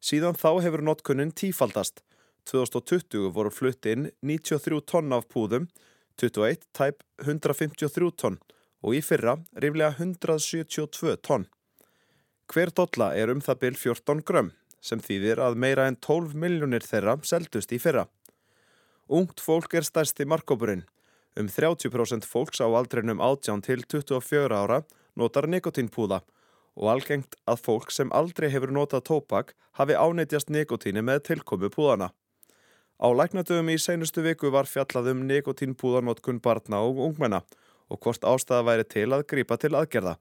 Síðan 0.04 0.38
þá 0.38 0.50
hefur 0.64 0.84
notkunnin 0.84 1.32
tífaldast 1.32 2.02
2020 2.50 3.30
voru 3.32 3.50
flutt 3.50 3.86
inn 3.88 4.10
93 4.20 4.80
tonn 4.84 5.12
af 5.16 5.28
púðum, 5.32 5.68
21 6.20 6.66
tæp 6.76 7.02
153 7.24 8.10
tonn 8.20 8.38
og 8.84 8.96
í 8.98 9.00
fyrra 9.00 9.38
riflega 9.56 9.94
172 9.96 11.16
tonn. 11.24 11.48
Hver 12.52 12.70
dolla 12.76 13.14
er 13.16 13.32
um 13.32 13.40
það 13.40 13.60
byll 13.62 13.78
14 13.80 14.20
grömm 14.28 14.52
sem 14.84 15.00
þýðir 15.00 15.40
að 15.40 15.56
meira 15.64 15.86
en 15.88 15.96
12 15.96 16.36
miljónir 16.36 16.84
þeirra 16.84 17.16
seldust 17.24 17.72
í 17.72 17.80
fyrra. 17.80 18.04
Ungt 19.08 19.40
fólk 19.40 19.74
er 19.78 19.86
stærsti 19.88 20.26
markkópurinn. 20.28 20.84
Um 21.40 21.48
30% 21.50 22.28
fólks 22.28 22.60
á 22.62 22.68
aldrinum 22.68 23.20
18 23.20 23.64
til 23.64 23.82
24 23.88 24.54
ára 24.54 24.82
notar 25.16 25.48
nikotínpúða 25.50 26.20
og 26.74 26.90
algengt 26.90 27.36
að 27.46 27.62
fólk 27.64 27.92
sem 27.94 28.12
aldrei 28.14 28.50
hefur 28.50 28.72
notað 28.74 29.06
tópak 29.08 29.54
hafi 29.78 29.96
ánætjast 29.98 30.50
nikotíni 30.50 31.02
með 31.02 31.24
tilkomu 31.30 31.70
púðana. 31.70 32.10
Á 32.98 33.08
læknatöfum 33.10 33.70
í 33.74 33.78
seinustu 33.78 34.22
viku 34.22 34.50
var 34.54 34.70
fjallað 34.70 35.10
um 35.12 35.24
nikotínpúðarnotkun 35.28 36.40
barna 36.42 36.82
og 36.86 37.00
ungmenna 37.08 37.42
og 37.90 38.00
hvort 38.00 38.24
ástæða 38.24 38.66
væri 38.68 38.86
til 38.88 39.10
að 39.12 39.26
grípa 39.30 39.58
til 39.58 39.74
aðgerða. 39.74 40.16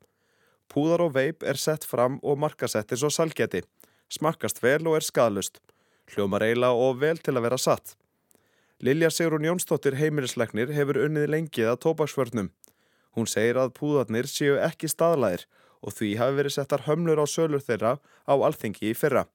Púðar 0.70 1.06
og 1.06 1.14
veip 1.18 1.44
er 1.46 1.60
sett 1.62 1.86
fram 1.86 2.20
og 2.24 2.40
markasett 2.42 2.92
eins 2.92 3.06
og 3.06 3.14
salgeti, 3.14 3.62
smakkast 4.12 4.64
vel 4.64 4.88
og 4.88 4.98
er 4.98 5.06
skadlust, 5.06 5.60
hljómar 6.14 6.44
eila 6.44 6.74
og 6.76 7.00
vel 7.02 7.18
til 7.18 7.38
að 7.38 7.48
vera 7.48 7.60
satt. 7.62 7.96
Lilja 8.84 9.10
Sigrun 9.14 9.46
Jónsdóttir 9.48 9.96
heimilisleiknir 9.96 10.74
hefur 10.76 11.00
unnið 11.06 11.30
lengið 11.32 11.70
að 11.72 11.82
tópaksvörnum. 11.86 12.50
Hún 13.16 13.30
segir 13.30 13.60
að 13.62 13.76
púðarnir 13.78 14.28
séu 14.28 14.58
ekki 14.60 14.90
staðlæðir 14.92 15.46
og 15.84 15.94
því 15.96 16.10
hafi 16.20 16.38
verið 16.40 16.56
settar 16.58 16.84
hömlur 16.88 17.22
á 17.22 17.26
sölur 17.30 17.64
þeirra 17.64 17.98
á 18.28 18.34
alþengi 18.34 18.90
í 18.92 18.98
fyrra. 18.98 19.28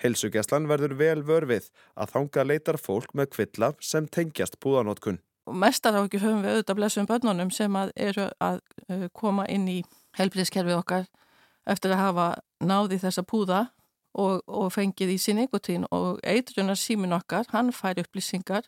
Helsugjastlan 0.00 0.68
verður 0.70 0.94
vel 0.96 1.20
vörfið 1.28 1.68
að 1.92 2.12
þanga 2.14 2.44
leitar 2.46 2.78
fólk 2.80 3.12
með 3.12 3.34
kvilla 3.34 3.72
sem 3.84 4.06
tengjast 4.08 4.56
púðanótkun. 4.64 5.20
Mestar 5.50 5.96
á 5.96 6.00
ekki 6.04 6.20
höfum 6.22 6.44
við 6.44 6.54
auðvitað 6.54 6.78
blessum 6.78 7.08
börnunum 7.08 7.50
sem 7.52 7.76
að 7.76 7.92
eru 7.96 8.28
að 8.40 8.60
uh, 8.88 9.08
koma 9.12 9.44
inn 9.50 9.66
í 9.68 9.80
helbriðskerfið 10.16 10.78
okkar 10.78 11.08
eftir 11.68 11.94
að 11.94 12.02
hafa 12.04 12.26
náði 12.64 13.00
þessa 13.02 13.24
púða 13.26 13.66
og, 14.14 14.42
og 14.46 14.72
fengið 14.74 15.14
í 15.14 15.18
sín 15.22 15.42
ykkurtín 15.44 15.86
og 15.90 16.20
eitrunar 16.26 16.78
símin 16.78 17.14
okkar, 17.14 17.46
hann 17.52 17.72
fær 17.72 18.00
upplýsingar 18.02 18.66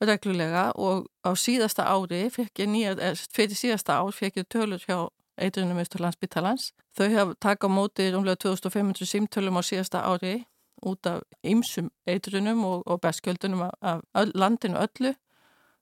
reglulega 0.00 0.70
og 0.78 1.08
á 1.26 1.34
síðasta 1.34 1.86
ári, 1.88 2.28
nýja, 2.30 2.98
eh, 3.00 3.14
fyrir 3.32 3.56
síðasta 3.56 3.98
ár 3.98 4.12
fekk 4.12 4.36
ég 4.36 4.48
tölur 4.48 4.78
hjá 4.78 5.08
eitrunum 5.38 5.78
Ísturlandsbyttalans. 5.78 6.72
Þau 6.96 7.08
hafa 7.14 7.34
taka 7.40 7.68
mótið 7.68 8.14
umlega 8.18 8.36
2500 8.36 9.06
símtölum 9.06 9.58
á 9.58 9.62
síðasta 9.62 10.02
ári 10.02 10.46
út 10.82 11.06
af 11.06 11.22
ymsum 11.42 11.90
eitrunum 12.06 12.64
og, 12.64 12.82
og 12.86 13.00
bestgjöldunum 13.00 13.70
af, 13.82 14.02
af 14.14 14.26
landinu 14.34 14.78
öllu. 14.78 15.14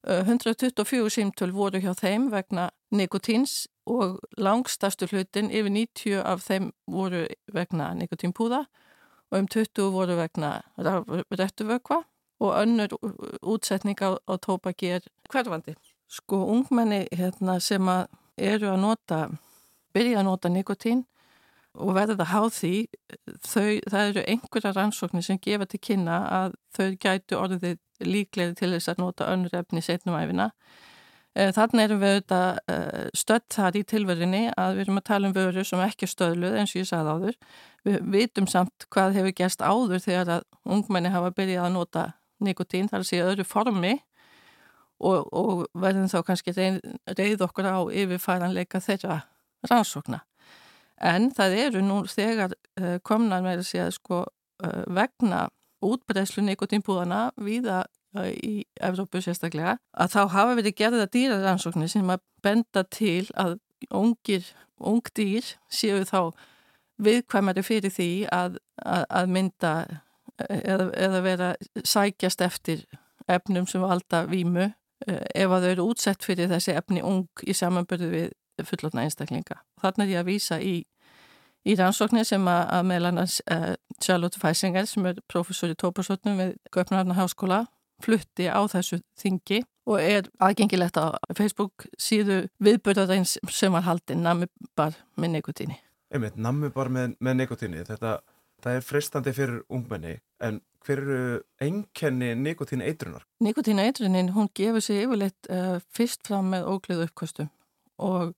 124 0.04 1.10
símtöl 1.10 1.52
voru 1.52 1.80
hjá 1.82 1.94
þeim 1.98 2.28
vegna 2.30 2.68
nikotins 2.90 3.66
og 3.86 4.18
langstastu 4.38 5.06
hlutin 5.10 5.50
yfir 5.50 5.72
90 5.72 6.20
af 6.22 6.44
þeim 6.46 6.70
voru 6.90 7.24
vegna 7.54 7.92
nikotínpúða 7.94 8.64
og 9.30 9.38
um 9.38 9.48
20 9.48 9.90
voru 9.94 10.16
vegna 10.18 10.62
réttuvökva 10.78 12.02
og 12.40 12.62
önnur 12.62 12.92
útsetning 13.42 13.98
á, 14.02 14.18
á 14.28 14.34
tópaki 14.36 14.86
er 14.86 15.00
hverfandi. 15.32 15.74
Sko 16.08 16.44
ungmenni 16.52 17.06
hérna, 17.12 17.58
sem 17.60 17.88
að 17.88 18.06
eru 18.36 18.68
að 18.70 18.80
nota 18.80 19.20
byrja 19.94 20.20
að 20.20 20.28
nota 20.28 20.48
nikotín 20.52 21.04
og 21.76 21.94
verða 21.96 22.26
háð 22.30 22.50
því 22.56 22.74
þau, 23.44 23.70
það 23.90 24.02
eru 24.02 24.24
einhverja 24.32 24.72
rannsóknir 24.76 25.24
sem 25.26 25.40
gefa 25.42 25.68
til 25.70 25.80
kynna 25.82 26.18
að 26.40 26.56
þau 26.76 26.88
gætu 27.02 27.38
orðið 27.38 27.78
líklega 28.04 28.56
til 28.58 28.72
þess 28.74 28.92
að 28.92 29.02
nota 29.04 29.30
önnur 29.32 29.56
efni 29.56 29.82
setnum 29.84 30.18
æfina. 30.18 30.50
Eh, 31.36 31.50
þannig 31.52 31.84
erum 31.84 32.00
við 32.00 32.14
auðvitað 32.14 32.58
eh, 32.72 33.08
stödd 33.16 33.46
þar 33.52 33.76
í 33.76 33.82
tilverðinni 33.90 34.42
að 34.56 34.76
við 34.76 34.84
erum 34.86 35.00
að 35.00 35.08
tala 35.10 35.28
um 35.28 35.34
vöru 35.36 35.64
sem 35.68 35.82
ekki 35.84 36.08
stöðluð 36.08 36.56
eins 36.60 36.72
og 36.72 36.80
ég 36.80 36.88
sagði 36.88 37.16
áður. 37.16 37.38
Við 37.84 37.98
vitum 38.14 38.48
samt 38.48 38.86
hvað 38.92 39.18
hefur 39.18 39.34
gæst 39.36 39.64
áður 39.64 40.04
þegar 40.04 40.32
að 40.38 40.46
ungmenni 40.64 41.12
hafa 41.12 41.34
byrjað 41.36 41.68
að 41.68 41.74
nota 41.76 42.06
nikotín, 42.40 42.88
þar 42.88 43.02
að 43.02 43.10
segja 43.10 43.28
öðru 43.28 43.44
formi 43.48 43.92
og, 45.00 45.28
og 45.28 45.66
verðum 45.76 46.08
þá 46.12 46.18
kannski 46.24 46.56
reyð 46.56 47.44
okkur 47.44 47.68
á 47.68 47.78
yfirfæranleika 47.84 48.80
þeirra 48.84 49.20
rannsókna. 49.68 50.22
En 51.04 51.28
það 51.36 51.58
eru 51.66 51.84
nú 51.84 52.00
þegar 52.08 52.54
uh, 52.80 52.96
komnar 53.04 53.44
með 53.44 53.60
að 53.60 53.68
segja 53.68 53.90
sko 53.94 54.22
uh, 54.24 54.82
vegna 54.96 55.46
útbreyslu 55.84 56.44
nikotínbúðana 56.46 57.30
viða 57.36 57.82
uh, 58.16 58.30
í 58.32 58.64
Evrópu 58.80 59.20
sérstaklega 59.20 59.76
að 59.92 60.14
þá 60.14 60.20
hafa 60.32 60.56
verið 60.60 60.78
gerða 60.80 61.08
dýrarannsóknir 61.12 61.92
sem 61.92 62.12
að 62.12 62.24
benda 62.44 62.84
til 62.88 63.26
að 63.36 63.58
ungir, 63.92 64.46
ung 64.80 65.04
dýr 65.16 65.44
séu 65.68 66.00
þá 66.08 66.32
viðkvæmari 66.96 67.64
fyrir 67.64 67.92
því 67.92 68.10
að, 68.32 68.56
að, 68.80 69.04
að 69.20 69.32
mynda 69.36 69.72
eða, 70.48 70.88
eða 70.96 71.20
vera 71.24 71.50
sækjast 71.84 72.40
eftir 72.44 72.86
efnum 73.28 73.66
sem 73.68 73.84
valda 73.84 74.24
vímu 74.30 74.70
ef 75.04 75.52
að 75.52 75.66
þau 75.66 75.70
eru 75.70 75.86
útsett 75.92 76.24
fyrir 76.24 76.48
þessi 76.50 76.72
efni 76.76 77.02
ung 77.04 77.44
í 77.44 77.54
samanbyrðu 77.56 78.08
við 78.14 78.30
fullotna 78.64 79.04
einstaklinga. 79.04 79.60
Þannig 79.82 80.06
er 80.06 80.12
ég 80.14 80.22
að 80.22 80.30
vísa 80.30 80.58
í, 80.62 80.74
í 81.66 81.76
rannsóknir 81.76 82.24
sem 82.24 82.48
að, 82.48 82.62
að 82.78 82.84
meðlan 82.90 83.22
að 83.22 83.38
uh, 83.52 83.72
Charlotte 84.00 84.40
Feisinger 84.40 84.88
sem 84.88 85.06
er 85.10 85.20
professor 85.28 85.72
í 85.72 85.78
tóparsotnum 85.78 86.40
við 86.40 86.54
Göpnarna 86.72 87.18
háskóla 87.18 87.66
flutti 88.02 88.48
á 88.48 88.60
þessu 88.68 89.00
þingi 89.20 89.62
og 89.86 90.00
er 90.02 90.28
aðgengilegt 90.42 90.98
á 91.00 91.16
Facebook 91.36 91.86
síðu 92.00 92.46
viðbörðarins 92.62 93.36
sem 93.52 93.72
var 93.72 93.86
haldinn 93.86 94.24
nammi 94.24 94.48
bar 94.76 94.96
með 95.16 95.38
nikotíni. 95.38 95.78
Einmitt, 96.12 96.36
nammi 96.36 96.70
bar 96.74 96.90
með, 96.92 97.16
með 97.20 97.38
nikotíni, 97.40 97.84
þetta 97.86 98.18
það 98.62 98.78
er 98.78 98.86
fristandi 98.86 99.34
fyrir 99.36 99.60
ungmenni 99.72 100.16
en 100.44 100.60
hver 100.86 101.02
eru 101.02 101.20
einkenni 101.62 102.32
nikotín 102.38 102.82
eitrunar? 102.84 103.24
Nikotín 103.42 103.80
eitrunin, 103.82 104.32
hún 104.36 104.48
gefur 104.54 104.84
sig 104.84 105.02
yfirleitt 105.04 105.50
uh, 105.50 105.78
fyrst 105.94 106.26
fram 106.26 106.52
með 106.54 106.68
ógleðu 106.70 107.08
uppkostum 107.08 107.50
og 107.98 108.32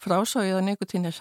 frásóið 0.00 0.56
að 0.56 0.66
nikotín 0.68 1.08
er 1.08 1.16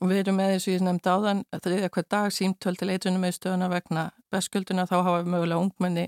og 0.00 0.08
við 0.08 0.22
erum 0.22 0.38
með 0.38 0.54
þessu 0.54 0.74
ég 0.74 0.82
nefndi 0.86 1.10
áðan 1.10 1.42
þriðja 1.52 1.90
hver 1.94 2.06
dag 2.14 2.34
símtöl 2.34 2.76
til 2.78 2.90
eitrunum 2.92 3.24
með 3.24 3.36
stöðuna 3.36 3.70
vegna 3.72 4.04
beskulduna 4.32 4.86
þá 4.86 4.96
hafa 5.00 5.22
við 5.22 5.32
mögulega 5.34 5.64
ungmenni 5.64 6.06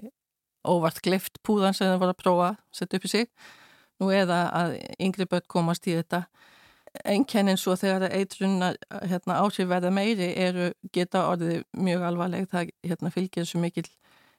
óvart 0.62 1.02
gleift 1.02 1.40
púðan 1.42 1.74
sem 1.74 1.90
það 1.90 2.02
voru 2.02 2.14
að 2.14 2.22
prófa 2.22 2.46
að 2.52 2.60
setja 2.78 2.98
upp 2.98 3.08
í 3.08 3.10
sig. 3.10 3.32
Nú 4.00 4.10
eða 4.14 4.38
að 4.54 4.76
yngri 5.02 5.26
börn 5.30 5.48
komast 5.50 5.86
í 5.90 5.96
þetta. 5.98 6.24
Enkennin 7.08 7.58
svo 7.58 7.74
þegar 7.78 8.12
eitrunna 8.12 8.72
hérna, 9.08 9.40
áhrif 9.40 9.68
verða 9.70 9.92
meiri 9.94 10.32
eru 10.38 10.70
geta 10.92 11.24
orðið 11.30 11.64
mjög 11.72 12.06
alvarleg. 12.08 12.48
Það 12.52 12.72
hérna, 12.86 13.12
fylgir 13.14 13.48
svo 13.48 13.62
mikil 13.62 13.86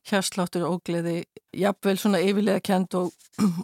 hérsláttur 0.10 0.66
og 0.68 0.80
ógleði, 0.80 1.24
jafnvel 1.56 1.96
svona 2.00 2.20
yfirlega 2.24 2.64
kent 2.64 2.96
og, 3.00 3.14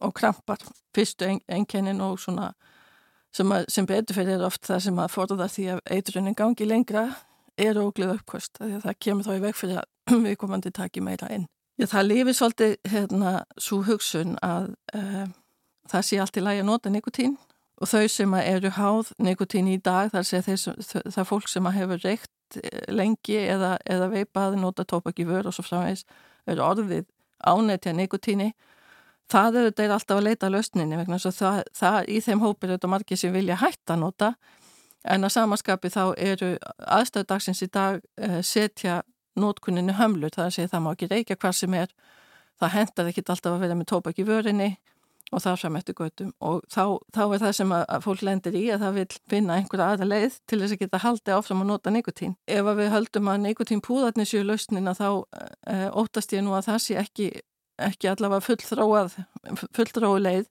og 0.05 0.13
krampar. 0.15 0.63
Fyrstu 0.95 1.37
enkennin 1.47 2.01
og 2.03 2.19
svona 2.19 2.53
sem, 3.35 3.51
að, 3.53 3.65
sem 3.71 3.87
betur 3.89 4.17
fyrir 4.17 4.45
oft 4.45 4.65
það 4.67 4.85
sem 4.87 5.01
að 5.01 5.13
forða 5.13 5.49
því 5.51 5.65
að 5.75 5.81
eitrunin 5.97 6.37
gangi 6.37 6.67
lengra 6.67 7.05
er 7.59 7.79
óglið 7.79 8.15
uppkvöst 8.15 8.59
því 8.61 8.73
að 8.77 8.85
það 8.87 8.99
kemur 9.05 9.27
þá 9.27 9.33
í 9.35 9.43
veg 9.43 9.57
fyrir 9.57 9.81
að 9.81 10.23
við 10.25 10.39
komandi 10.41 10.71
taki 10.75 11.03
meira 11.05 11.29
inn. 11.33 11.45
Já, 11.79 11.87
það 11.87 12.09
lifir 12.09 12.35
svolítið 12.35 12.73
hérna 12.91 13.35
svo 13.59 13.83
hugsun 13.87 14.35
að 14.43 14.73
uh, 14.97 15.29
það 15.91 16.07
sé 16.07 16.19
allt 16.19 16.39
í 16.39 16.43
lagi 16.43 16.63
að 16.63 16.69
nota 16.71 16.91
nikotín 16.91 17.37
og 17.79 17.87
þau 17.87 18.09
sem 18.11 18.33
eru 18.41 18.71
háð 18.75 19.13
nikotín 19.23 19.69
í 19.71 19.77
dag 19.83 20.11
þar 20.11 20.25
sé 20.27 20.41
þeir, 20.43 20.59
það 20.89 21.21
er 21.21 21.29
fólk 21.29 21.47
sem 21.47 21.69
hefur 21.71 22.01
reykt 22.03 22.59
eh, 22.59 22.81
lengi 22.91 23.37
eða, 23.39 23.77
eða 23.87 24.09
veipað, 24.11 24.57
nota 24.59 24.83
tópak 24.83 25.21
í 25.23 25.27
vör 25.29 25.47
og 25.47 25.55
svo 25.55 25.63
framvegs 25.63 26.03
eru 26.49 26.65
orðið 26.65 27.07
ánættja 27.39 27.95
nikotíni 27.95 28.51
það 29.29 29.59
er 29.59 29.69
þetta 29.69 29.87
alltaf 29.95 30.17
að 30.17 30.25
leita 30.27 30.49
lausninni 30.51 30.99
vegna 30.99 31.19
þess 31.21 31.43
að 31.45 31.61
það, 31.77 31.99
í 32.09 32.21
þeim 32.25 32.43
hópir 32.43 32.73
þetta 32.75 32.91
margir 32.91 33.21
sem 33.21 33.35
vilja 33.35 33.59
hætta 33.61 33.95
að 33.95 34.03
nota. 34.03 34.33
En 35.07 35.23
að 35.23 35.35
samaskapi 35.37 35.91
þá 35.93 36.03
eru 36.19 36.51
aðstöðdagsins 36.83 37.63
í 37.63 37.69
dag 37.71 38.01
uh, 38.19 38.39
setja 38.43 39.01
nótkunninu 39.39 39.95
hömlu, 39.95 40.27
það 40.33 40.43
er 40.43 40.51
að 40.51 40.55
segja 40.57 40.71
það 40.73 40.85
má 40.85 40.91
ekki 40.91 41.09
reykja 41.13 41.39
hvað 41.39 41.57
sem 41.61 41.75
er, 41.79 41.93
það 42.59 42.73
hendar 42.75 43.11
ekkit 43.11 43.31
alltaf 43.31 43.55
að 43.55 43.63
vera 43.63 43.77
með 43.79 43.91
tóbak 43.93 44.19
í 44.19 44.27
vörinni 44.27 44.69
og 45.29 45.43
það 45.43 45.59
fram 45.61 45.77
eftir 45.77 45.95
göttum 45.97 46.29
og 46.45 46.63
þá, 46.71 46.83
þá 47.13 47.21
er 47.25 47.41
það 47.43 47.51
sem 47.59 47.73
að 47.75 48.05
fólk 48.05 48.23
lendir 48.25 48.57
í 48.57 48.63
að 48.73 48.83
það 48.83 48.95
vil 48.97 49.05
finna 49.31 49.57
einhverja 49.59 49.89
aðra 49.93 50.07
leið 50.09 50.37
til 50.49 50.59
þess 50.61 50.75
að 50.75 50.81
geta 50.83 51.01
haldið 51.03 51.35
áfram 51.35 51.61
að 51.63 51.69
nota 51.69 51.93
nikotín. 51.93 52.35
Ef 52.49 52.71
að 52.71 52.81
við 52.81 52.91
höldum 52.95 53.29
að 53.29 53.43
nikotínpúðarnir 53.45 54.29
séu 54.29 54.41
lausnina 54.47 54.95
þá 54.97 55.07
e, 55.69 55.77
óttast 56.01 56.33
ég 56.33 56.45
nú 56.45 56.55
að 56.57 56.71
það 56.71 56.81
sé 56.85 56.97
ekki, 57.03 57.29
ekki 57.87 58.11
allavega 58.11 58.45
fullþróað, 58.45 59.17
fullþróu 59.77 60.19
leið. 60.21 60.47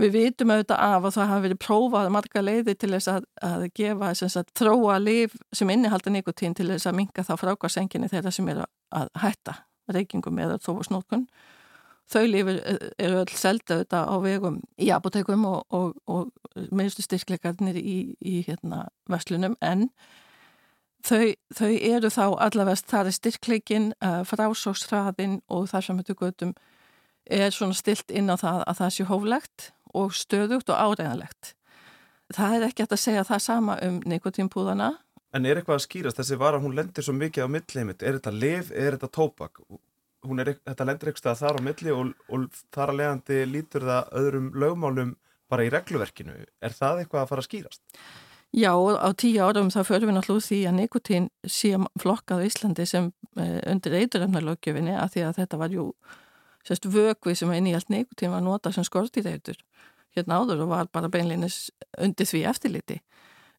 Við 0.00 0.10
vitum 0.10 0.50
auðvitað 0.50 0.80
af 0.82 1.04
að 1.06 1.12
það 1.14 1.28
hafi 1.30 1.44
verið 1.44 1.60
prófað 1.62 2.08
marga 2.10 2.40
leiði 2.42 2.72
til 2.74 2.90
þess 2.96 3.10
að, 3.12 3.26
að 3.46 3.66
gefa 3.78 4.08
sagt, 4.18 4.50
þróa 4.58 4.96
liv 4.98 5.36
sem 5.54 5.70
innihalda 5.70 6.10
nikotín 6.10 6.56
til 6.58 6.66
þess 6.72 6.90
að 6.90 6.96
minga 6.98 7.22
þá 7.22 7.36
frákvarsenginni 7.38 8.10
þeirra 8.10 8.32
sem 8.34 8.48
eru 8.50 8.66
að 8.90 9.12
hætta 9.22 9.60
reykingum 9.94 10.40
eða 10.42 10.58
þófusnótkun 10.64 11.28
þau 12.10 12.24
lifir 12.28 12.60
eru 13.00 13.20
öll 13.22 13.36
selda 13.36 13.80
þetta 13.82 14.02
á 14.04 14.14
vegum 14.22 14.58
í 14.80 14.90
apotekum 14.94 15.46
og, 15.48 15.62
og, 15.74 15.94
og 16.10 16.66
meðstu 16.74 17.04
styrkleikarnir 17.04 17.78
í, 17.80 18.14
í 18.20 18.42
hérna 18.46 18.86
verslunum 19.10 19.56
en 19.64 19.88
þau, 21.04 21.34
þau 21.54 21.72
eru 21.74 22.10
þá 22.12 22.24
allavegst 22.46 22.90
þar 22.90 23.10
er 23.10 23.18
styrkleikin 23.18 23.90
uh, 23.98 24.22
frásóksfraðin 24.28 25.40
og 25.52 25.68
þar 25.72 25.88
sem 25.88 26.00
þetta 26.00 26.18
götum 26.20 26.54
er 27.24 27.54
svona 27.54 27.76
stilt 27.76 28.12
inn 28.12 28.32
á 28.32 28.36
það 28.36 28.64
að 28.68 28.80
það 28.82 28.94
sé 28.96 29.08
hóflegt 29.08 29.70
og 29.94 30.16
stöðugt 30.16 30.72
og 30.72 30.80
áreðanlegt 30.80 31.54
það 32.34 32.56
er 32.56 32.68
ekki 32.68 32.84
hægt 32.84 32.96
að 32.96 33.04
segja 33.04 33.26
það 33.28 33.44
sama 33.46 33.78
um 33.84 34.00
nikotínpúðana 34.08 34.94
En 35.34 35.46
er 35.48 35.58
eitthvað 35.58 35.80
að 35.80 35.86
skýrast 35.88 36.18
þessi 36.20 36.36
vara, 36.38 36.60
hún 36.62 36.76
lendir 36.78 37.02
svo 37.02 37.14
mikið 37.16 37.48
á 37.50 37.50
millheimitt, 37.50 38.04
er 38.06 38.20
þetta 38.20 38.32
liv, 38.36 38.68
er 38.70 38.94
þetta 38.94 39.10
tópak? 39.16 39.58
Er, 40.30 40.50
þetta 40.62 40.86
lendir 40.86 41.10
eitthvað 41.10 41.40
þar 41.40 41.58
á 41.58 41.66
milli 41.66 41.94
og, 41.94 42.12
og 42.30 42.44
þar 42.74 42.92
að 42.92 43.00
leiðandi 43.00 43.38
lítur 43.50 43.86
það 43.88 44.12
öðrum 44.20 44.46
lögmálum 44.62 45.10
bara 45.50 45.66
í 45.66 45.72
regluverkinu. 45.74 46.36
Er 46.62 46.76
það 46.76 47.02
eitthvað 47.02 47.24
að 47.24 47.32
fara 47.32 47.42
að 47.42 47.48
skýrast? 47.48 47.82
Já, 48.54 48.70
á 48.70 49.10
tíu 49.18 49.42
árum 49.42 49.66
þá 49.66 49.80
förum 49.82 50.12
við 50.12 50.14
náttúrulega 50.14 50.46
því 50.46 50.58
að 50.68 50.76
nikotín 50.78 51.24
sé 51.42 51.72
flokkað 51.98 52.44
í 52.44 52.50
Íslandi 52.52 52.84
sem 52.86 53.08
eh, 53.34 53.58
undir 53.66 53.96
eituröfnarlögjöfinni 53.98 54.92
að 54.94 55.08
því 55.14 55.24
að 55.26 55.38
þetta 55.40 55.58
var 55.58 55.72
jú 55.74 55.86
sérst 56.62 56.86
vögvi 56.86 57.34
sem 57.34 57.50
inn 57.50 57.66
í 57.66 57.72
allt 57.74 57.90
nikotín 57.90 58.30
var 58.30 58.44
notað 58.44 58.76
sem 58.76 58.86
skortýreitur 58.86 59.58
hérna 60.14 60.38
áður 60.38 60.62
og 60.64 60.70
var 60.70 60.90
bara 60.94 61.10
beinleinis 61.10 61.72
undir 61.98 62.28
því 62.30 62.44
eftirliti. 62.52 63.00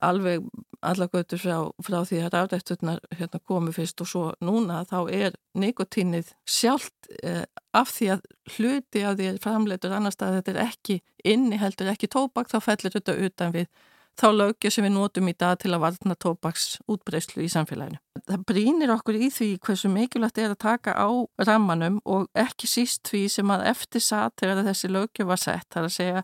Alveg 0.05 0.45
alla 0.79 1.07
götur 1.11 1.41
frá, 1.43 1.57
frá 1.83 1.97
því 2.07 2.21
að 2.21 2.31
rafrætturnar 2.37 3.01
hérna, 3.17 3.41
komi 3.43 3.73
fyrst 3.75 3.99
og 4.03 4.07
svo 4.07 4.23
núna 4.43 4.83
þá 4.87 4.99
er 5.11 5.35
nikotínið 5.59 6.31
sjálft 6.47 7.09
eh, 7.19 7.43
af 7.75 7.91
því 7.97 8.13
að 8.15 8.23
hluti 8.55 9.03
af 9.03 9.19
því 9.19 9.27
að 9.33 9.41
framleitur 9.43 9.97
annar 9.97 10.15
stað 10.15 10.39
þetta 10.39 10.55
er 10.55 10.61
ekki 10.69 10.97
inni 11.35 11.59
heldur 11.59 11.91
ekki 11.91 12.11
tóbak 12.15 12.51
þá 12.51 12.57
fellur 12.63 12.95
þetta 12.95 13.17
utan 13.27 13.55
við 13.55 13.67
þá 14.15 14.27
lögja 14.31 14.71
sem 14.71 14.85
við 14.85 14.93
notum 14.95 15.29
í 15.29 15.35
dag 15.37 15.59
til 15.59 15.73
að 15.75 15.83
varna 15.83 16.15
tóbaks 16.15 16.79
útbreyslu 16.91 17.43
í 17.43 17.51
samfélaginu. 17.51 17.99
Það 18.25 18.43
brínir 18.49 18.93
okkur 18.95 19.19
í 19.19 19.29
því 19.33 19.49
hversu 19.65 19.91
mikilvægt 19.91 20.39
er 20.41 20.53
að 20.53 20.61
taka 20.63 20.95
á 20.95 21.07
rammanum 21.47 21.99
og 22.05 22.27
ekki 22.33 22.69
síst 22.69 23.03
því 23.11 23.25
sem 23.31 23.51
að 23.51 23.65
eftir 23.73 24.03
satt 24.03 24.37
þegar 24.41 24.63
þessi 24.69 24.91
lögja 24.91 25.27
var 25.27 25.41
sett, 25.41 25.67
það 25.69 25.81
er 25.81 25.89
að 25.89 25.97
segja 25.97 26.23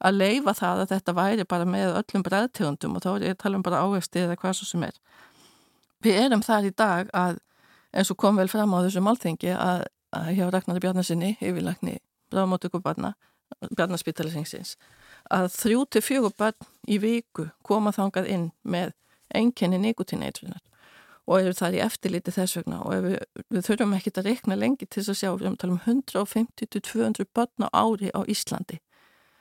að 0.00 0.20
leifa 0.20 0.54
það 0.56 0.82
að 0.82 0.92
þetta 0.94 1.16
væri 1.16 1.46
bara 1.48 1.68
með 1.68 1.96
öllum 2.00 2.24
bræðtegundum 2.24 2.96
og 2.96 3.04
þá 3.04 3.10
er 3.12 3.24
ég 3.26 3.36
að 3.36 3.40
tala 3.42 3.58
um 3.58 3.64
bara 3.64 3.82
ávegsti 3.84 4.22
eða 4.24 4.36
hvað 4.40 4.58
svo 4.58 4.68
sem 4.68 4.84
er. 4.86 5.00
Við 6.00 6.20
erum 6.22 6.44
þar 6.44 6.68
í 6.68 6.74
dag 6.76 7.10
að 7.16 7.40
eins 7.92 8.12
og 8.12 8.20
kom 8.20 8.38
vel 8.40 8.48
fram 8.48 8.72
á 8.72 8.78
þessu 8.84 9.02
málþengi 9.04 9.52
að, 9.56 9.84
að 10.16 10.30
hjá 10.38 10.46
Ragnarður 10.46 10.84
Bjarnasinni, 10.86 11.34
yfirlagni 11.40 11.98
bráðmótöku 12.30 12.80
barna, 12.82 13.14
Bjarnaspítalisengsins, 13.76 14.76
að 15.30 15.50
þrjú 15.54 15.84
til 15.90 16.02
fjögur 16.06 16.34
barn 16.38 16.68
í 16.88 16.98
viku 17.02 17.50
koma 17.66 17.92
þangað 17.94 18.28
inn 18.34 18.50
með 18.62 18.92
enginni 19.34 19.78
nikotinneitrunar 19.78 20.60
og 21.30 21.38
eru 21.38 21.54
þar 21.54 21.76
í 21.76 21.82
eftirliti 21.84 22.34
þess 22.34 22.58
vegna 22.58 22.80
og 22.82 23.04
við, 23.04 23.18
við 23.52 23.66
þurfum 23.68 23.96
ekki 23.98 24.12
að 24.16 24.26
rekna 24.26 24.58
lengi 24.58 24.86
til 24.86 25.02
þess 25.02 25.12
að 25.12 25.20
sjá, 25.20 25.30
við 25.30 25.44
erum 25.44 25.58
að 25.58 25.62
tala 25.62 25.76
um 25.76 25.82
150-200 25.86 27.28
barn 27.36 27.66
á 27.66 27.68
ári 27.70 28.10
á 28.10 28.20
Íslandi 28.26 28.80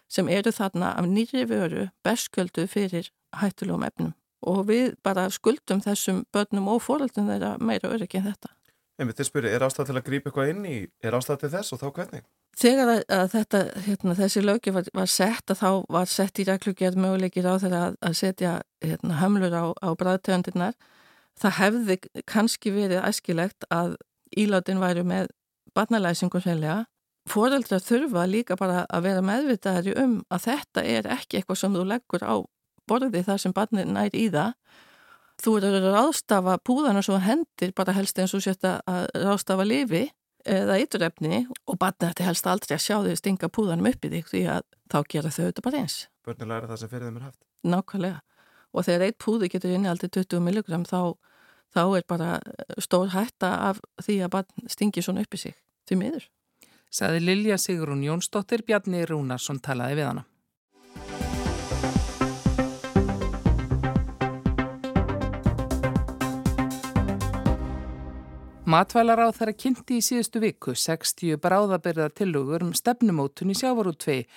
sem 0.09 0.29
eru 0.29 0.53
þarna 0.53 0.93
af 0.97 1.07
nýri 1.09 1.45
vöru 1.49 1.89
bersköldu 2.05 2.65
fyrir 2.69 3.11
hættulegum 3.41 3.85
efnum 3.85 4.13
og 4.41 4.63
við 4.69 4.95
bara 5.03 5.27
skuldum 5.33 5.81
þessum 5.83 6.23
börnum 6.33 6.69
og 6.71 6.83
fóröldum 6.85 7.27
þeirra 7.29 7.57
meira 7.59 7.91
öryggi 7.91 8.21
en 8.21 8.29
þetta. 8.29 8.53
En 8.99 9.07
við 9.07 9.19
til 9.19 9.27
spyrja, 9.27 9.51
er 9.55 9.65
ástæð 9.65 9.89
til 9.89 9.97
að 9.99 10.05
grípa 10.07 10.29
eitthvað 10.29 10.53
inn 10.53 10.65
í, 10.67 10.77
er 11.03 11.15
ástæð 11.15 11.43
til 11.43 11.51
þess 11.55 11.75
og 11.75 11.81
þá 11.81 11.87
hvernig? 11.97 12.25
Þegar 12.59 12.91
að, 12.91 13.01
að 13.15 13.25
þetta, 13.33 13.59
hérna, 13.85 14.15
þessi 14.17 14.41
lögi 14.43 14.71
var, 14.75 14.87
var 14.93 15.11
sett 15.11 15.51
að 15.53 15.61
þá 15.61 15.69
var 15.95 16.09
sett 16.11 16.41
í 16.41 16.45
reglugjörð 16.49 16.99
möguleikir 16.99 17.47
á 17.47 17.55
þeirra 17.61 17.81
að, 17.87 17.97
að 18.03 18.17
setja 18.19 18.53
hérna, 18.83 19.19
hömlur 19.21 19.55
á, 19.55 19.65
á 19.79 19.89
bræðtöðundirnar, 19.95 20.75
það 21.39 21.57
hefði 21.61 21.99
kannski 22.27 22.73
verið 22.75 23.05
æskilegt 23.07 23.67
að 23.71 23.95
íláttinn 24.35 24.83
væri 24.83 25.05
með 25.07 25.31
barnalæsingum 25.77 26.43
sérlega 26.43 26.83
Fóreldrar 27.29 27.81
þurfa 27.83 28.25
líka 28.29 28.55
bara 28.57 28.85
að 28.89 29.05
vera 29.05 29.23
meðvitaðari 29.25 29.93
um 30.01 30.19
að 30.33 30.45
þetta 30.47 30.83
er 30.95 31.09
ekki 31.13 31.39
eitthvað 31.39 31.59
sem 31.61 31.75
þú 31.75 31.83
leggur 31.91 32.23
á 32.25 32.35
borði 32.89 33.21
þar 33.25 33.41
sem 33.43 33.53
barnið 33.53 33.91
nær 33.93 34.15
í 34.17 34.25
það. 34.33 34.55
Þú 35.39 35.51
eru 35.59 35.69
að 35.77 35.89
ráðstafa 35.93 36.55
púðana 36.65 37.03
svo 37.05 37.19
hendir 37.21 37.73
bara 37.77 37.93
helst 37.95 38.17
eins 38.19 38.33
og 38.35 38.43
setja 38.43 38.79
að 38.89 39.05
ráðstafa 39.13 39.67
lifi 39.67 40.07
eða 40.45 40.79
yturrefni 40.83 41.43
og 41.67 41.77
barnið 41.81 42.11
þetta 42.11 42.27
helst 42.29 42.47
aldrei 42.47 42.75
að 42.77 42.85
sjá 42.85 42.95
þau 43.03 43.15
stinga 43.19 43.51
púðanum 43.51 43.91
upp 43.91 44.05
í 44.05 44.11
þig 44.15 44.31
því 44.31 44.43
að 44.55 44.65
þá 44.91 44.99
gera 45.13 45.33
þau 45.35 45.43
þetta 45.45 45.65
bara 45.65 45.83
eins. 45.83 45.99
Börnir 46.25 46.51
læra 46.51 46.69
það 46.69 46.81
sem 46.83 46.91
fyrir 46.91 47.09
þeim 47.09 47.19
er 47.19 47.27
haft. 47.27 47.41
Nákvæmlega. 47.63 48.21
Og 48.69 48.85
þegar 48.85 49.05
eitt 49.07 49.19
púði 49.19 49.49
getur 49.51 49.73
inn 49.73 49.87
í 49.87 49.91
aldrei 49.91 50.11
20 50.13 50.43
milligram 50.45 50.85
þá, 50.85 51.15
þá 51.73 51.83
er 51.97 52.07
bara 52.07 52.33
stór 52.77 53.13
hætta 53.15 53.53
af 53.69 53.79
því 54.03 54.19
að 54.25 54.35
barn 54.37 54.69
stingi 54.69 55.03
svona 55.03 55.25
upp 55.25 55.33
í 55.33 55.41
sig. 55.41 55.57
Því 55.89 56.01
miður 56.03 56.27
saði 56.89 57.21
Lilja 57.21 57.57
Sigrun 57.61 58.03
Jónsdóttir 58.03 58.63
Bjarni 58.65 59.03
Rúnarsson 59.05 59.61
talaði 59.61 59.99
við 59.99 60.09
hana. 60.09 60.25
Matvælaráð 68.69 69.31
þar 69.33 69.49
að 69.49 69.55
kynnti 69.63 69.95
í 69.97 70.01
síðustu 70.05 70.39
viku 70.43 70.75
60 70.77 71.39
bráðabyrða 71.41 72.11
tilugur 72.13 72.61
um 72.61 72.73
stefnumótun 72.77 73.49
í 73.49 73.55
sjávarútvei. 73.57 74.27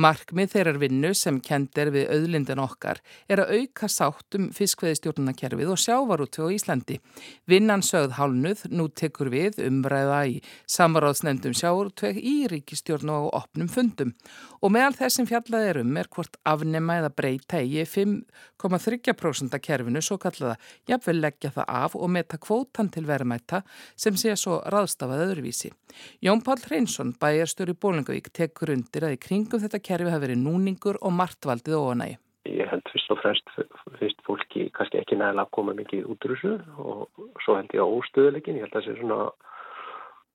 Markmið 0.00 0.54
þeirrar 0.54 0.78
vinnu 0.80 1.10
sem 1.18 1.40
kend 1.44 1.76
er 1.76 1.90
við 1.92 2.08
auðlindin 2.14 2.62
okkar 2.62 3.02
er 3.28 3.42
að 3.42 3.52
auka 3.58 3.90
sátt 3.92 4.38
um 4.38 4.46
fiskveðistjórnarkerfið 4.56 5.74
og 5.74 5.82
sjávarútvei 5.82 6.46
á 6.48 6.54
Íslandi. 6.56 6.96
Vinnan 7.44 7.84
sögð 7.84 8.16
hálnuð 8.16 8.62
nú 8.72 8.86
tekur 8.96 9.28
við 9.34 9.60
umræða 9.66 10.22
í 10.30 10.38
samráðsnefndum 10.72 11.58
sjávarútvei 11.60 12.14
í 12.16 12.34
ríkistjórn 12.48 13.12
og 13.12 13.28
opnum 13.42 13.68
fundum. 13.68 14.14
Og 14.62 14.72
meðal 14.72 14.96
þessum 15.02 15.28
fjallað 15.28 15.68
er 15.68 15.82
um 15.82 15.92
er 16.00 16.08
hvort 16.08 16.40
afnema 16.48 16.96
eða 17.02 17.12
breyta 17.12 17.60
í 17.60 17.84
5,3% 17.84 19.60
kerfinu 19.60 20.00
svo 20.00 20.16
kallaða 20.22 20.56
jafnvel 20.88 21.18
leggja 21.26 21.52
það 21.58 21.70
af 21.82 22.00
og 22.00 22.12
meta 22.16 22.40
kvótan 22.40 22.88
til 22.94 23.04
verðmæta 23.10 23.64
sem 23.96 24.16
sé 24.18 24.34
svo 24.36 24.60
ráðstafað 24.72 25.26
öðruvísi. 25.28 25.72
Jón 26.24 26.42
Pál 26.44 26.60
Hreinsson, 26.64 27.14
bæjarstöru 27.20 27.76
Bólingavík, 27.78 28.32
tekur 28.34 28.74
undir 28.74 29.06
að 29.08 29.16
í 29.16 29.22
kringum 29.26 29.62
þetta 29.62 29.82
kerfi 29.82 30.12
hafi 30.12 30.26
verið 30.26 30.44
núningur 30.44 31.00
og 31.00 31.16
margtvaldið 31.18 31.78
óanægi. 31.78 32.18
Ég 32.50 32.66
held 32.72 32.88
fyrst 32.90 33.12
og 33.14 33.20
fremst 33.22 33.52
fyrst 34.00 34.22
fólki 34.26 34.64
kannski 34.74 34.98
ekki 34.98 35.14
nægilega 35.14 35.46
að 35.46 35.52
koma 35.54 35.74
mikið 35.78 36.08
út 36.10 36.24
úr 36.26 36.32
þessu 36.34 36.54
og 36.82 37.28
svo 37.44 37.54
held 37.54 37.70
ég 37.76 37.84
á 37.84 37.86
óstöðuleikin. 37.86 38.58
Ég 38.58 38.66
held 38.66 38.74
að 38.74 38.80
það 38.80 38.88
sé 38.88 38.96
svona 38.98 39.20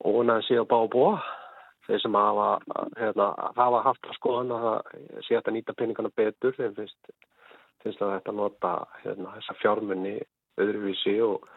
óanægið 0.07 0.47
sé 0.47 0.59
að 0.61 0.69
bá 0.71 0.77
að 0.77 0.93
búa. 0.95 1.17
Þeir 1.87 2.01
sem 2.03 2.17
hafa, 2.19 2.47
hérna, 2.99 3.27
hafa 3.55 3.83
haft 3.85 4.07
að 4.07 4.17
skoðan 4.17 4.55
að 4.55 4.71
sé 5.27 5.37
að 5.39 5.53
nýta 5.55 5.75
peningana 5.75 6.11
betur 6.19 6.55
þeim 6.57 6.73
finnst, 6.75 7.11
finnst 7.83 8.01
að 8.03 8.11
þetta 8.17 8.35
nota 8.35 8.73
hérna, 9.03 9.35
þessa 9.37 9.55
fjármunni 9.61 10.17
öðruvísi 10.59 11.15
og 11.23 11.47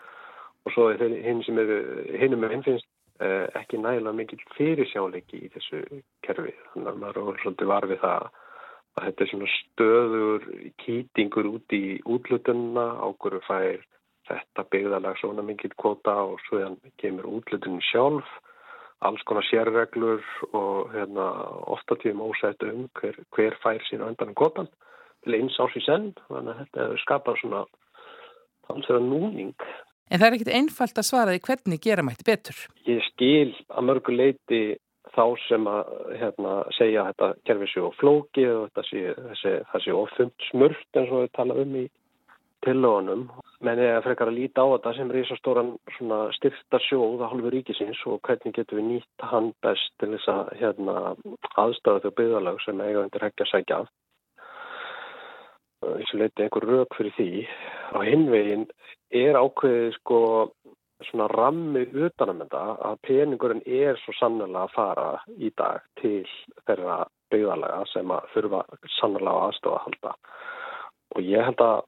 og 0.66 0.74
svo 0.74 0.88
er 0.92 1.02
hinn 1.24 1.42
sem 1.46 1.58
eru 1.58 1.78
hinnum 2.20 2.42
með 2.44 2.56
hinn 2.56 2.66
finnst 2.66 2.88
uh, 3.22 3.46
ekki 3.60 3.80
nægilega 3.80 4.16
mikil 4.16 4.40
fyrirsjáleiki 4.56 5.44
í 5.46 5.50
þessu 5.54 5.82
kerfi. 6.26 6.54
Þannig 6.72 6.92
að 6.92 7.00
maður 7.04 7.32
er 7.32 7.42
svolítið 7.44 7.72
varfið 7.72 8.02
það 8.04 8.28
að 8.98 9.06
þetta 9.06 9.24
er 9.24 9.30
svona 9.30 9.50
stöður 9.54 10.46
kýtingur 10.82 11.48
út 11.54 11.76
í 11.76 11.84
útlutunna 12.04 12.86
ákveður 13.06 13.46
fær 13.46 13.88
þetta 14.30 14.66
byggðalag 14.74 15.18
svona 15.18 15.44
mikil 15.46 15.72
kvota 15.80 16.14
og 16.28 16.38
svo 16.46 16.62
kemur 17.02 17.28
útlutunum 17.38 17.82
sjálf. 17.90 18.28
Alls 19.00 19.22
konar 19.24 19.46
sérreglur 19.48 20.20
og 20.52 20.90
hérna, 20.92 21.30
ofta 21.72 21.96
tíum 22.02 22.20
ósættu 22.20 22.68
um 22.68 22.82
hver, 23.00 23.16
hver 23.32 23.56
fær 23.62 23.80
sín 23.88 24.04
öndanum 24.04 24.36
kvotan 24.36 24.68
til 25.24 25.38
eins 25.38 25.56
ás 25.56 25.76
í 25.76 25.80
senn. 25.86 26.10
Þannig 26.28 26.52
að 26.52 26.60
þetta 26.60 26.88
skapar 27.06 27.40
svona 27.40 27.62
þannig 28.68 28.90
að 28.98 29.06
núning 29.08 29.54
En 30.10 30.18
það 30.18 30.26
er 30.26 30.36
ekkit 30.36 30.54
einfalt 30.58 30.98
að 30.98 31.06
svara 31.06 31.34
því 31.34 31.42
hvernig 31.46 31.82
gera 31.84 32.04
mætti 32.04 32.26
betur. 32.26 32.62
Ég 32.90 33.02
skil 33.12 33.52
að 33.70 33.86
mörgu 33.86 34.14
leiti 34.14 34.62
þá 35.14 35.24
sem 35.46 35.66
að 35.70 35.94
hérna, 36.18 36.56
segja 36.76 37.04
að 37.04 37.12
þetta 37.12 37.28
kerfi 37.48 37.68
sér 37.70 37.86
og 37.88 37.96
flóki 37.98 38.46
og 38.50 38.66
þetta 38.68 38.84
sé, 38.88 39.04
þessi, 39.30 39.54
það 39.70 39.84
sé 39.84 39.96
ofund 40.00 40.46
smurt 40.50 40.98
eins 40.98 41.14
og 41.14 41.24
við 41.24 41.32
tala 41.38 41.56
um 41.62 41.78
í 41.78 41.86
tillögunum. 42.66 43.24
Menn 43.64 43.80
ég 43.80 43.96
að 43.96 44.04
frekar 44.08 44.30
að 44.30 44.38
líta 44.38 44.64
á 44.64 44.72
þetta 44.74 44.92
sem 44.96 45.10
er 45.10 45.20
í 45.20 45.24
svo 45.28 45.38
stóran 45.38 45.72
styrta 46.36 46.80
sjóð 46.86 47.22
að 47.22 47.32
hálfu 47.32 47.54
ríkisins 47.54 48.02
og 48.08 48.20
hvernig 48.26 48.56
getur 48.56 48.80
við 48.80 48.88
nýtt 48.90 49.26
hann 49.32 49.50
best 49.64 49.94
til 50.00 50.12
þess 50.14 50.30
að 50.32 50.52
hérna, 50.60 50.94
aðstöðu 51.60 52.04
þau 52.04 52.16
byggðalag 52.20 52.62
sem 52.64 52.84
eiga 52.84 53.04
undir 53.04 53.26
heggja 53.26 53.48
sækja 53.50 53.82
af. 53.82 53.90
Þessu 55.80 56.20
leiti 56.20 56.44
einhver 56.44 56.66
rauk 56.68 56.96
fyrir 56.96 57.14
því. 57.16 57.30
Á 57.96 57.98
hinvegin 58.04 58.66
er 59.10 59.38
ákveðið 59.38 59.94
sko 59.98 60.20
svona 61.08 61.28
rammi 61.32 61.86
utanamenda 62.06 62.60
að 62.86 62.98
peningurinn 63.06 63.62
er 63.64 63.98
svo 64.02 64.14
sannlega 64.18 64.66
að 64.66 64.74
fara 64.74 65.06
í 65.38 65.50
dag 65.56 65.84
til 66.00 66.26
þeirra 66.66 67.04
byggðalega 67.32 67.86
sem 67.92 68.12
að 68.12 68.26
þurfa 68.34 68.64
sannlega 68.98 69.46
aðstofa 69.46 69.78
að 69.78 69.86
halda. 69.86 70.12
Og 71.16 71.24
ég 71.26 71.46
held 71.48 71.64
að 71.64 71.80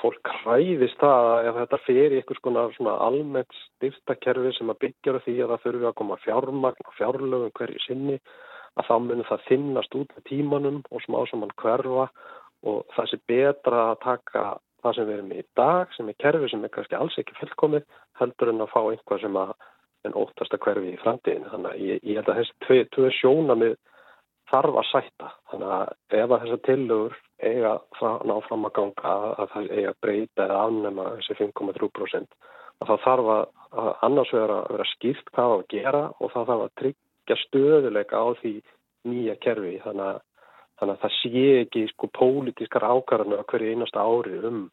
fólk 0.00 0.30
hræðist 0.42 0.98
það 1.00 1.28
að 1.30 1.48
ef 1.48 1.58
þetta 1.60 1.78
fer 1.86 2.12
í 2.12 2.18
eitthvað 2.20 2.74
svona, 2.76 2.96
almennt 3.06 3.58
styrtakerfi 3.60 4.52
sem 4.56 4.72
að 4.72 4.80
byggja 4.82 5.20
því 5.24 5.36
að 5.40 5.52
það 5.52 5.64
þurfi 5.66 5.88
að 5.90 5.98
koma 6.00 6.18
fjármagn 6.24 6.88
og 6.90 6.96
fjárlögum 6.98 7.54
hverju 7.56 7.82
sinni 7.86 8.18
að 8.76 8.88
þá 8.88 8.96
munir 9.06 9.28
það 9.30 9.44
þinnast 9.48 9.96
út 9.96 10.16
með 10.16 10.26
tímanum 10.30 10.80
og 10.90 11.04
smá 11.06 11.20
sem 11.30 11.40
mann 11.40 11.54
hverfa 11.62 12.08
og 12.66 12.82
það 12.96 13.10
sé 13.12 13.20
betra 13.30 13.82
að 13.92 14.00
taka 14.02 14.44
það 14.86 14.98
sem 14.98 15.08
við 15.08 15.16
erum 15.18 15.32
í 15.34 15.44
dag, 15.58 15.94
sem 15.96 16.10
er 16.10 16.20
kerfi 16.22 16.52
sem 16.52 16.64
er 16.64 16.72
kannski 16.74 16.98
alls 16.98 17.18
ekki 17.20 17.36
fullkomið, 17.40 17.84
heldur 18.20 18.52
en 18.52 18.64
að 18.64 18.72
fá 18.72 18.80
einhvað 18.84 19.24
sem 19.24 19.40
að 19.42 19.52
en 20.06 20.16
óttasta 20.16 20.58
hverfi 20.62 20.94
í 20.94 21.02
framtíðinu. 21.02 21.50
Þannig 21.52 21.72
að 21.72 21.84
ég, 21.84 22.02
ég 22.06 22.18
held 22.20 22.30
að 22.30 22.40
þessi 22.40 22.82
tvö 22.94 23.10
sjónamið 23.18 23.76
þarf 24.50 24.78
að 24.80 24.90
sætta. 24.92 25.30
Þannig 25.50 25.72
að 25.76 26.20
ef 26.20 26.34
að 26.34 26.44
þessar 26.44 26.62
tillögur 26.68 27.16
eiga 27.42 27.72
ná 28.30 28.34
fram 28.46 28.68
að 28.68 28.76
ganga 28.78 29.14
að 29.42 29.50
það 29.54 29.72
eiga 29.72 29.90
að 29.92 29.98
breyta 30.04 30.46
eða 30.46 30.60
afnema 30.66 31.08
þessi 31.16 31.38
5,3% 31.40 32.38
að 32.76 32.90
það 32.90 33.02
þarf 33.06 33.32
að, 33.32 33.44
að 33.82 33.90
annars 34.08 34.32
vera, 34.36 34.56
vera 34.70 34.86
skýrt 34.92 35.34
hvað 35.34 35.54
að 35.56 35.66
gera 35.72 36.02
og 36.20 36.32
það 36.32 36.48
þarf 36.50 36.64
að 36.66 36.74
tryggja 36.82 37.38
stöðuleika 37.42 38.22
á 38.22 38.26
því 38.40 38.54
nýja 39.10 39.36
kerfi. 39.42 39.76
Þannig 39.84 40.10
að 40.12 40.22
Þannig 40.76 40.96
að 40.96 41.02
það 41.04 41.14
sé 41.20 41.44
ekki 41.62 41.84
sko 41.92 42.10
pólitískar 42.18 42.84
ákvarðanu 42.84 43.40
að 43.40 43.46
hverju 43.52 43.74
einasta 43.74 44.04
ári 44.04 44.40
um 44.44 44.64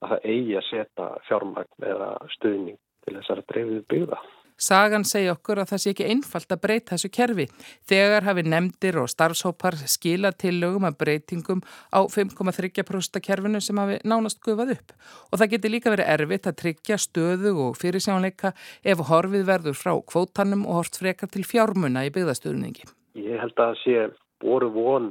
að 0.00 0.12
það 0.14 0.28
eigi 0.32 0.56
að 0.56 0.68
setja 0.70 1.08
fjármagn 1.28 1.88
eða 1.92 2.12
stuðning 2.36 2.78
til 3.04 3.16
þessara 3.18 3.48
dreifið 3.50 3.82
byggða. 3.92 4.20
Sagan 4.60 5.06
segja 5.08 5.32
okkur 5.32 5.62
að 5.62 5.70
það 5.70 5.80
sé 5.80 5.92
ekki 5.94 6.06
einfalt 6.12 6.50
að 6.52 6.60
breyta 6.60 6.92
þessu 6.92 7.08
kerfi. 7.16 7.46
Þegar 7.88 8.26
hafi 8.26 8.42
nefndir 8.44 8.98
og 9.00 9.08
starfshópar 9.08 9.78
skila 9.88 10.34
tillögum 10.36 10.84
að 10.84 10.98
breytingum 11.00 11.62
á 11.96 12.04
5,3% 12.12 13.22
kerfinu 13.24 13.62
sem 13.64 13.80
hafi 13.80 13.96
nánast 14.04 14.42
gufað 14.44 14.74
upp. 14.74 14.92
Og 15.32 15.40
það 15.40 15.54
geti 15.54 15.72
líka 15.72 15.94
verið 15.94 16.12
erfitt 16.12 16.50
að 16.50 16.58
tryggja 16.60 17.00
stöðu 17.00 17.54
og 17.64 17.80
fyrirsjónleika 17.80 18.52
ef 18.84 19.00
horfið 19.08 19.48
verður 19.48 19.80
frá 19.80 19.94
kvótanum 20.12 20.66
og 20.68 20.82
hort 20.82 21.00
frekar 21.00 21.32
til 21.32 21.46
fjármuna 21.48 22.04
í 22.04 22.12
byggðastöðningi. 22.12 22.84
Ég 23.16 23.40
held 23.40 23.56
að 23.56 23.64
það 23.64 23.80
sé 23.86 24.06
boru 24.44 24.68
von 24.76 25.10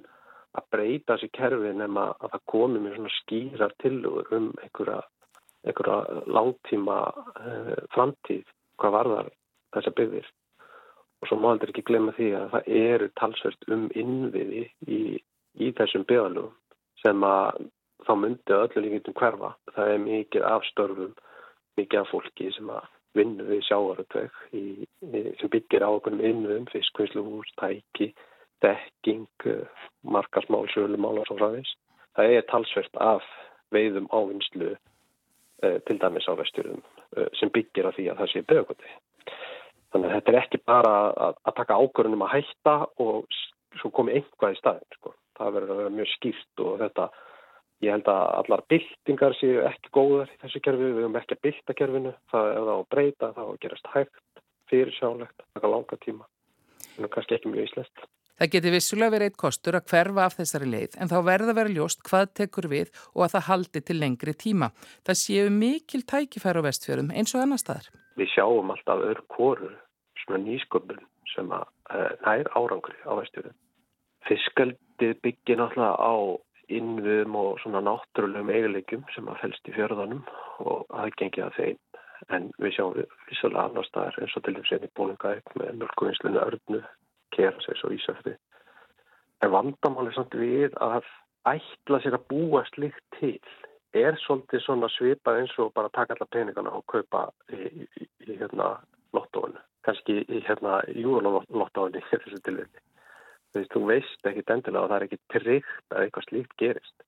að 0.58 0.68
breyta 0.74 1.16
þessi 1.16 1.30
kerfi 1.38 1.74
nema 1.78 2.10
að 2.18 2.34
það 2.34 2.46
komi 2.54 2.82
með 2.84 2.98
svona 2.98 3.16
skýrar 3.20 3.76
tilugur 3.84 4.34
um 4.38 4.50
einhverja, 4.64 5.00
einhverja 5.68 6.24
langtíma 6.38 7.00
uh, 7.14 7.74
framtíð 7.94 8.46
hvað 8.80 8.96
varðar 8.98 9.32
þessa 9.76 9.96
byggðir 9.98 10.30
og 11.20 11.28
svo 11.28 11.40
má 11.40 11.50
aldrei 11.52 11.74
ekki 11.74 11.86
glemja 11.90 12.16
því 12.18 12.30
að 12.38 12.54
það 12.54 12.70
eru 12.82 13.10
talsvert 13.20 13.68
um 13.76 13.90
innviði 14.02 14.64
í, 14.88 15.00
í 15.60 15.72
þessum 15.78 16.06
byggðalugum 16.08 16.56
sem 17.04 17.26
að 17.28 17.68
þá 18.08 18.14
myndi 18.16 18.56
öllu 18.56 18.84
líkjum 18.86 19.18
hverfa. 19.20 19.52
Það 19.76 19.92
er 19.94 20.02
mikið 20.06 20.48
afstörfum, 20.48 21.12
mikið 21.80 22.02
af 22.02 22.14
fólki 22.14 22.50
sem 22.56 22.72
að 22.74 22.88
vinna 23.18 23.46
við 23.48 23.64
sjáaröldveg 23.68 24.36
sem 25.42 25.52
byggir 25.52 25.86
á 25.86 25.90
okkur 25.90 26.16
um 26.16 26.24
innviðum, 26.24 26.68
fiskvinnsluhús, 26.72 27.52
tæki 27.60 28.12
dekking, 28.64 29.28
eh, 29.46 29.86
markasmál, 30.04 30.68
sölumál 30.74 31.20
og 31.22 31.28
svo 31.28 31.38
fræðis. 31.40 31.72
Það 32.18 32.36
er 32.36 32.48
talsvert 32.50 32.96
af 33.00 33.24
veiðum 33.72 34.10
ávinnslu 34.12 34.74
uh, 34.74 35.78
til 35.86 36.00
dæmis 36.02 36.28
á 36.28 36.34
vesturum 36.40 36.82
uh, 36.82 37.28
sem 37.38 37.52
byggir 37.54 37.88
á 37.88 37.96
því 37.96 38.10
að 38.10 38.22
það 38.22 38.32
sé 38.32 38.42
beðugoti. 38.50 38.92
Þannig 39.94 40.10
að 40.10 40.16
þetta 40.18 40.32
er 40.32 40.40
ekki 40.42 40.62
bara 40.66 40.94
að, 41.10 41.40
að 41.48 41.58
taka 41.62 41.80
ákvörðunum 41.80 42.26
að 42.26 42.34
hætta 42.36 42.76
og 43.06 43.40
svo 43.80 43.92
komi 43.94 44.18
einhvað 44.18 44.56
í 44.56 44.60
staðin. 44.60 44.98
Sko. 44.98 45.16
Það 45.38 45.56
verður 45.56 45.74
að 45.74 45.82
vera 45.82 45.96
mjög 45.96 46.12
skýrt 46.16 46.64
og 46.66 46.76
þetta, 46.84 47.08
ég 47.86 47.96
held 47.96 48.12
að 48.12 48.24
allar 48.42 48.66
byltingar 48.74 49.38
séu 49.40 49.64
ekki 49.70 49.94
góðar 49.96 50.34
í 50.34 50.40
þessu 50.44 50.64
kerfi, 50.66 50.90
við 50.90 51.02
höfum 51.04 51.20
ekki 51.22 51.38
að 51.38 51.44
bylta 51.48 51.78
kerfinu, 51.82 52.14
það 52.34 52.52
er 52.52 52.60
það 52.60 52.76
að 52.76 52.88
breyta, 52.96 53.32
það 53.38 53.44
er 53.46 53.54
að 53.54 53.62
gerast 53.66 53.92
hægt, 53.94 54.44
fyrirsjálegt, 54.70 55.46
taka 55.56 55.72
langa 55.74 56.00
tíma, 56.04 56.28
en 56.98 57.12
kannski 57.14 57.38
ekki 57.38 57.54
mjög 57.54 57.70
íslest. 57.70 58.10
Það 58.40 58.52
geti 58.54 58.72
vissulega 58.72 59.12
verið 59.12 59.30
eitt 59.30 59.40
kostur 59.42 59.76
að 59.76 59.90
hverfa 59.92 60.26
af 60.26 60.36
þessari 60.38 60.68
leið 60.72 60.94
en 61.04 61.10
þá 61.12 61.16
verða 61.28 61.56
verið 61.58 61.76
ljóst 61.76 62.04
hvað 62.08 62.30
tekur 62.40 62.68
við 62.72 62.92
og 63.12 63.24
að 63.26 63.34
það 63.34 63.48
haldi 63.50 63.82
til 63.84 63.96
lengri 64.00 64.34
tíma. 64.44 64.70
Það 65.04 65.18
séu 65.20 65.50
mikil 65.52 66.06
tækifæru 66.08 66.62
á 66.64 66.68
vestfjörðum 66.70 67.10
eins 67.12 67.36
og 67.36 67.44
annar 67.44 67.60
staðar. 67.60 67.90
Við 68.16 68.32
sjáum 68.32 68.72
alltaf 68.72 69.04
öðru 69.10 69.26
kóru, 69.36 69.72
svona 70.24 70.40
nýsköpun 70.46 71.02
sem 71.34 71.52
að 71.52 71.66
uh, 71.92 72.14
nær 72.24 72.52
árangri 72.56 72.96
á 73.04 73.12
vestfjörðum. 73.20 73.58
Fiskaldið 74.30 75.20
byggir 75.26 75.60
náttúrulega 75.60 76.00
á 76.00 76.16
innviðum 76.80 77.36
og 77.42 77.60
svona 77.60 77.84
náttúrulegum 77.84 78.54
eiginleikum 78.56 79.04
sem 79.18 79.28
að 79.28 79.44
helst 79.44 79.68
í 79.68 79.76
fjörðanum 79.76 80.24
og 80.64 80.88
aðgengið 80.96 81.50
að 81.50 81.60
þeim. 81.60 81.84
En 82.36 82.48
við 82.56 82.78
sjáum 82.78 82.96
vissulega 83.28 83.68
annar 83.68 83.92
staðar 83.92 84.24
eins 84.24 84.40
og 84.40 84.48
til 84.48 84.56
þess 84.62 84.78
að 84.78 84.88
við 84.88 84.96
búin 84.96 85.16
að 85.18 85.54
með 85.60 85.78
mjölkuvinslinu 85.84 86.44
örnu 86.46 86.84
kera 87.36 87.66
sér 87.66 87.80
svo 87.80 87.92
ísöfti. 87.96 88.36
En 89.44 89.54
vandamáli 89.54 90.14
samt 90.16 90.36
við 90.36 90.76
að 90.84 91.08
ætla 91.48 92.02
sér 92.04 92.18
að 92.18 92.28
búa 92.32 92.64
slikt 92.74 93.04
til 93.20 93.40
er 93.98 94.18
svolítið 94.22 94.62
svona 94.66 94.90
svipað 94.94 95.42
eins 95.42 95.56
og 95.62 95.74
bara 95.74 95.90
taka 95.94 96.16
alla 96.16 96.28
peningana 96.30 96.74
og 96.78 96.86
kaupa 96.92 97.30
í, 97.50 97.70
í, 97.98 98.08
í 98.28 98.38
hérna 98.38 98.76
lottóinu. 99.16 99.58
Kanski 99.88 100.20
í 100.28 100.42
hérna 100.46 100.82
júralottóinu 100.94 101.98
í 101.98 102.08
þessu 102.12 102.42
tilvægni. 102.46 102.84
Þú 103.56 103.86
veist 103.90 104.28
ekki 104.30 104.44
endilega 104.46 104.84
að 104.84 104.92
það 104.92 104.98
er 104.98 105.06
ekki 105.08 105.22
tryggt 105.34 105.96
að 105.96 106.04
eitthvað 106.04 106.28
slíkt 106.28 106.58
gerist. 106.62 107.06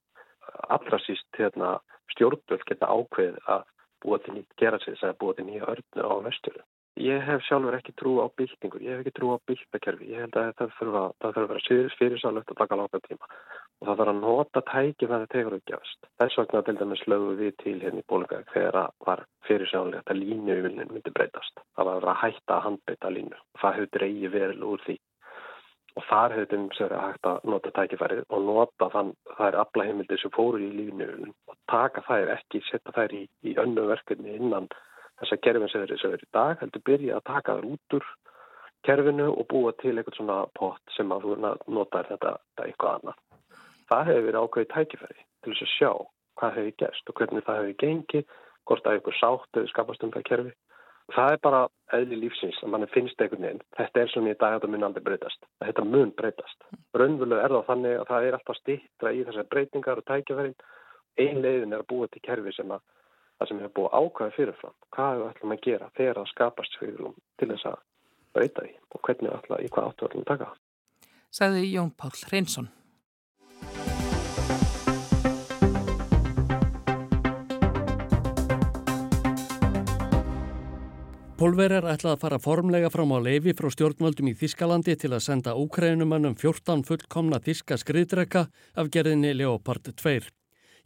Allra 0.73 0.97
síst 1.03 1.37
hérna, 1.37 1.75
stjórnvöld 2.15 2.65
geta 2.65 2.89
ákveð 2.89 3.37
að 3.45 3.67
búa 4.01 4.17
til 4.23 4.33
nýtt 4.35 4.57
gera 4.57 4.79
sér 4.81 4.95
þess 4.95 5.11
að 5.11 5.19
búa 5.21 5.35
til 5.37 5.45
nýja 5.45 5.67
örnu 5.75 6.07
á 6.07 6.13
vesturinn. 6.25 6.67
Ég 6.99 7.23
hef 7.23 7.43
sjálfur 7.47 7.77
ekki 7.77 7.93
trú 7.95 8.17
á 8.19 8.27
byltingur, 8.35 8.81
ég 8.83 8.91
hef 8.91 9.03
ekki 9.05 9.13
trú 9.15 9.31
á 9.31 9.37
byltakerfi, 9.47 10.09
ég 10.11 10.25
held 10.25 10.35
að 10.35 10.49
það 10.59 10.73
þurfa 10.79 11.03
að 11.29 11.37
vera 11.39 11.91
fyrirsálugt 11.99 12.51
að 12.51 12.59
taka 12.59 12.79
láta 12.79 12.99
tíma 13.05 13.29
og 13.81 13.87
það 13.87 14.01
þarf 14.01 14.11
að 14.11 14.19
nota 14.19 14.61
tæki 14.67 15.07
með 15.07 15.23
það 15.23 15.31
tegur 15.35 15.55
uppgjafast. 15.57 16.09
Þess 16.21 16.39
vegna 16.41 16.61
til 16.67 16.75
dæmis 16.81 17.05
lögum 17.07 17.39
við 17.39 17.55
til 17.63 17.77
hérna 17.81 18.03
í 18.03 18.07
bólunga 18.11 18.41
þegar 18.51 18.91
var 19.07 19.23
fyrirsálugt 19.47 20.11
að 20.11 20.19
línuuvilnin 20.19 20.91
myndi 20.91 21.15
breytast. 21.15 21.63
Það 21.79 21.89
var 21.89 22.09
að 22.11 22.21
hætta 22.25 22.57
að 22.57 22.65
handbeita 22.67 23.13
línu 23.15 23.39
það 23.61 23.77
hefur 23.77 23.95
dreigið 23.97 24.35
verið 24.35 24.67
úr 24.67 24.85
því 24.85 24.97
og 25.99 26.05
þar 26.07 26.35
hefur 26.35 26.51
þeim 26.51 26.69
sér 26.77 26.93
að 26.95 27.07
hægt 27.07 27.27
að 27.31 27.49
nota 27.51 27.73
tækifærið 27.75 28.21
og 28.29 28.45
nota 28.47 28.87
þann 28.93 29.11
þær 29.39 29.57
aflaheimildi 29.63 30.19
sem 30.21 30.33
fóru 30.35 30.61
í 30.61 30.69
línuuvilnin 30.75 31.33
og 31.51 31.57
taka 31.71 32.03
þær 32.07 32.35
ekki, 32.37 32.63
setja 32.69 32.95
þær 32.95 33.15
í, 33.17 33.25
í 33.47 33.55
önnu 33.63 33.87
verkefni 33.89 34.37
innan 34.37 34.69
þess 35.21 35.35
að 35.35 35.43
kerfin 35.45 35.71
sem 35.71 35.85
þeir 35.85 36.05
eru 36.11 36.27
í 36.27 36.31
dag 36.35 36.61
heldur 36.61 36.85
byrja 36.89 37.17
að 37.17 37.27
taka 37.29 37.57
þar 37.57 37.69
út 37.71 37.97
úr 37.97 38.07
kerfinu 38.87 39.27
og 39.31 39.45
búa 39.49 39.73
til 39.81 39.93
eitthvað 39.93 40.17
svona 40.17 40.39
pott 40.57 40.95
sem 40.95 41.11
að 41.13 41.27
þú 41.27 41.35
notar 41.75 42.09
þetta, 42.09 42.33
þetta 42.37 42.65
eitthvað 42.65 42.97
annað. 42.97 43.21
Það 43.91 44.07
hefur 44.09 44.25
verið 44.27 44.41
ákveðið 44.41 44.73
tækifæri 44.73 45.21
til 45.21 45.53
þess 45.53 45.65
að 45.67 45.73
sjá 45.75 45.91
hvað 46.39 46.57
hefur 46.57 46.75
gerst 46.81 47.11
og 47.11 47.19
hvernig 47.19 47.45
það 47.45 47.59
hefur 47.61 47.79
gengið, 47.83 48.35
hvort 48.65 48.85
að 48.87 48.97
eitthvað 48.97 49.17
sátt 49.19 49.59
hefur 49.59 49.71
skapast 49.71 50.05
um 50.05 50.13
það 50.15 50.27
kerfi. 50.29 50.53
Það 51.11 51.33
er 51.33 51.39
bara 51.43 51.61
eðli 51.97 52.17
lífsins 52.21 52.59
að 52.63 52.71
mann 52.71 52.87
finnst 52.93 53.21
einhvern 53.21 53.43
veginn. 53.43 53.63
Þetta 53.75 54.01
er 54.01 54.11
svona 54.13 54.31
í 54.31 54.37
dag 54.39 54.55
að 54.55 54.61
það 54.63 54.73
mun 54.73 54.85
aldrei 54.87 55.03
breytast. 55.09 55.41
Þetta 55.59 55.83
mun 55.89 56.13
breytast. 56.15 56.67
Raunvölu 56.95 57.39
er 57.41 57.51
það 57.51 57.67
þannig 57.67 57.95
að 57.97 58.11
það 58.11 58.27
er 58.27 58.37
alltaf 58.37 58.59
stittra 58.61 59.11
í 59.11 59.25
þessar 59.27 59.49
breytingar 59.51 59.99
og 59.99 60.07
tækifærin. 60.07 60.55
Ein 61.19 61.41
leiðin 61.43 61.75
er 61.75 61.83
að 61.83 61.89
búa 61.91 62.07
til 62.07 62.23
kerfi 62.23 62.53
sem 62.55 62.71
að 62.71 62.85
það 63.41 63.49
sem 63.49 63.61
hefur 63.61 63.77
búið 63.77 63.95
ákvæði 63.97 64.35
fyrirfram 64.35 64.75
hvað 64.95 65.15
við 65.17 65.29
ætlum 65.31 65.55
að 65.55 65.63
gera 65.65 65.87
þegar 65.97 66.19
það 66.19 66.27
skapast 66.31 66.75
fyrir 66.77 67.15
til 67.41 67.47
þess 67.51 67.69
að 67.71 67.79
breyta 68.35 68.65
því 68.67 68.75
og 68.91 69.01
hvernig 69.07 69.31
við 69.31 69.39
ætlum 69.39 69.63
í 69.65 69.71
hvað 69.71 69.87
áttu 69.89 70.09
ætlum 70.09 70.25
að 70.25 70.29
taka. 70.29 70.51
Saði 71.31 71.65
Jón 71.71 71.91
Pál 71.97 72.13
Reynsson. 72.29 72.69
Pólverjar 81.41 81.87
ætlaði 81.89 82.13
að 82.13 82.21
fara 82.21 82.37
formlega 82.37 82.91
fram 82.93 83.15
á 83.17 83.25
leifi 83.25 83.55
frá 83.57 83.71
stjórnvöldum 83.73 84.27
í 84.29 84.35
Þískalandi 84.37 84.93
til 85.01 85.09
að 85.15 85.23
senda 85.25 85.55
úkrænumannum 85.57 86.35
14 86.37 86.85
fullkomna 86.85 87.41
þíska 87.41 87.79
skriðdreka 87.81 88.45
af 88.77 88.91
gerðinni 88.93 89.33
Leopard 89.39 89.89
2. 89.89 90.29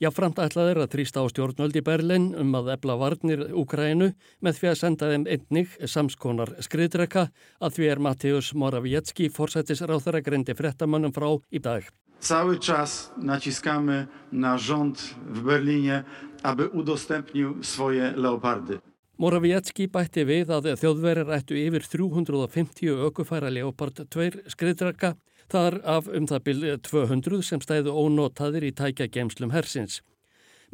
Jáframt 0.03 0.41
ætlaði 0.43 0.73
þeir 0.73 0.79
að 0.83 0.89
þrýsta 0.91 1.21
á 1.23 1.25
stjórnvöld 1.31 1.77
í 1.79 1.81
Berlin 1.87 2.25
um 2.35 2.49
að 2.59 2.73
ebla 2.73 2.97
varnir 2.99 3.45
Úkrænu 3.55 4.09
með 4.43 4.57
því 4.57 4.67
að 4.67 4.79
senda 4.81 5.11
þeim 5.11 5.23
einnig 5.31 5.77
samskonar 5.87 6.51
skriðdreka 6.67 7.29
að 7.63 7.77
því 7.77 7.87
er 7.93 8.01
Mateusz 8.03 8.49
Morawiecki 8.59 9.29
forsættisráþara 9.31 10.19
greindi 10.25 10.55
frettamannum 10.57 11.15
frá 11.15 11.29
í 11.47 11.63
dag. 11.63 11.87
Cały 12.19 12.59
czas 12.59 13.11
naciskamy 13.15 14.07
na 14.31 14.57
rząd 14.57 14.99
w 15.31 15.41
Berlinie, 15.47 16.03
aby 16.43 16.67
udostępnił 16.67 17.63
swoje 17.63 18.11
leopardy. 18.17 18.79
Morawiecki 19.15 19.87
bætti 19.87 20.25
við 20.27 20.51
að 20.51 20.73
þjóðverðir 20.75 21.31
ættu 21.37 21.55
yfir 21.55 21.87
350 21.87 22.99
ökufæra 23.07 23.47
Leopard 23.47 24.03
2 24.11 24.43
skriðdraka, 24.51 25.13
þar 25.51 25.79
af 25.83 26.09
um 26.09 26.27
það 26.29 26.43
byrð 26.49 26.75
200 26.89 27.41
sem 27.45 27.63
stæðu 27.63 27.93
ónotaðir 27.93 28.67
í 28.67 28.75
tækja 28.75 29.07
gemslum 29.13 29.53
hersins. 29.55 30.01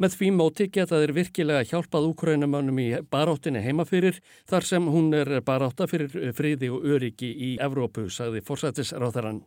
Með 0.00 0.16
því 0.18 0.28
móti 0.34 0.66
geta 0.72 0.98
þeir 0.98 1.12
virkilega 1.14 1.66
hjálpað 1.68 2.08
úkrænumannum 2.10 2.78
í 2.80 2.88
baráttinni 3.12 3.60
heimafyrir 3.62 4.22
þar 4.50 4.66
sem 4.66 4.86
hún 4.88 5.12
er 5.14 5.36
barátta 5.44 5.86
fyrir 5.86 6.32
friði 6.34 6.72
og 6.72 6.86
öryggi 6.96 7.28
í 7.30 7.50
Evrópu, 7.62 8.08
sagði 8.10 8.40
forsættisráþarann. 8.46 9.42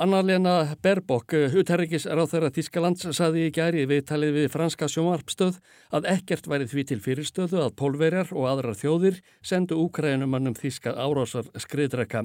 Anna-Lena 0.00 0.76
Berbok, 0.80 1.34
utherrikisráð 1.60 2.30
þeirra 2.30 2.50
Þískalands, 2.54 3.08
saði 3.12 3.48
í 3.48 3.52
gæri 3.52 3.82
við 3.90 4.06
talið 4.08 4.36
við 4.38 4.46
franska 4.54 4.86
sjómarpstöð 4.88 5.58
að 5.92 6.06
ekkert 6.14 6.46
væri 6.48 6.68
því 6.70 6.84
til 6.88 7.00
fyrirstöðu 7.04 7.60
að 7.66 7.74
pólverjar 7.76 8.30
og 8.32 8.46
aðrar 8.48 8.78
þjóðir 8.78 9.18
sendu 9.42 9.76
úkrænumannum 9.82 10.56
Þíska 10.56 10.94
árásar 10.94 11.50
skriðdreka. 11.58 12.24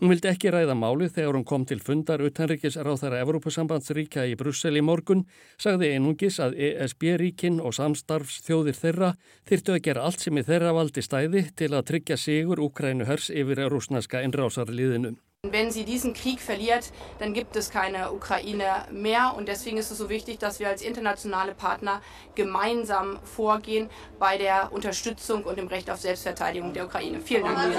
Hún 0.00 0.10
vildi 0.10 0.30
ekki 0.30 0.50
ræða 0.50 0.74
máli 0.74 1.06
þegar 1.08 1.36
hún 1.38 1.46
kom 1.46 1.66
til 1.68 1.78
fundar 1.82 2.22
utanrikisráð 2.24 3.02
þeirra 3.04 3.20
Evrópusambandsríka 3.24 4.24
í 4.26 4.34
Brussel 4.40 4.78
í 4.80 4.82
morgun, 4.82 5.22
sagði 5.60 5.92
einungis 5.94 6.40
að 6.42 6.56
ESB-ríkin 6.68 7.60
og 7.62 7.76
samstarfsþjóðir 7.78 8.80
þeirra 8.80 9.12
þyrtu 9.50 9.76
að 9.76 9.84
gera 9.88 10.08
allt 10.08 10.24
sem 10.24 10.40
í 10.40 10.46
þeirra 10.48 10.74
valdi 10.74 11.04
stæði 11.06 11.46
til 11.54 11.70
að 11.72 11.86
tryggja 11.92 12.18
sigur 12.18 12.64
úkrænu 12.66 13.06
hers 13.06 13.30
yfir 13.30 13.66
rúsnaska 13.70 14.24
innrásarliðinu. 14.26 15.14
Wenn 15.52 15.70
sie 15.70 15.84
diesen 15.84 16.14
Krieg 16.14 16.40
verliert, 16.40 16.92
dann 17.18 17.34
gibt 17.34 17.56
es 17.56 17.70
keine 17.70 18.12
Ukraine 18.12 18.86
mehr. 18.90 19.34
Und 19.36 19.48
deswegen 19.48 19.78
ist 19.78 19.90
es 19.90 19.98
so 19.98 20.08
wichtig, 20.08 20.38
dass 20.38 20.60
wir 20.60 20.68
als 20.68 20.82
internationale 20.82 21.54
Partner 21.54 22.00
gemeinsam 22.34 23.18
vorgehen 23.22 23.88
bei 24.18 24.38
der 24.38 24.72
Unterstützung 24.72 25.44
und 25.44 25.58
dem 25.58 25.68
Recht 25.68 25.90
auf 25.90 26.00
Selbstverteidigung 26.00 26.72
der 26.72 26.86
Ukraine. 26.86 27.20
Vielen 27.20 27.44
Dank. 27.44 27.74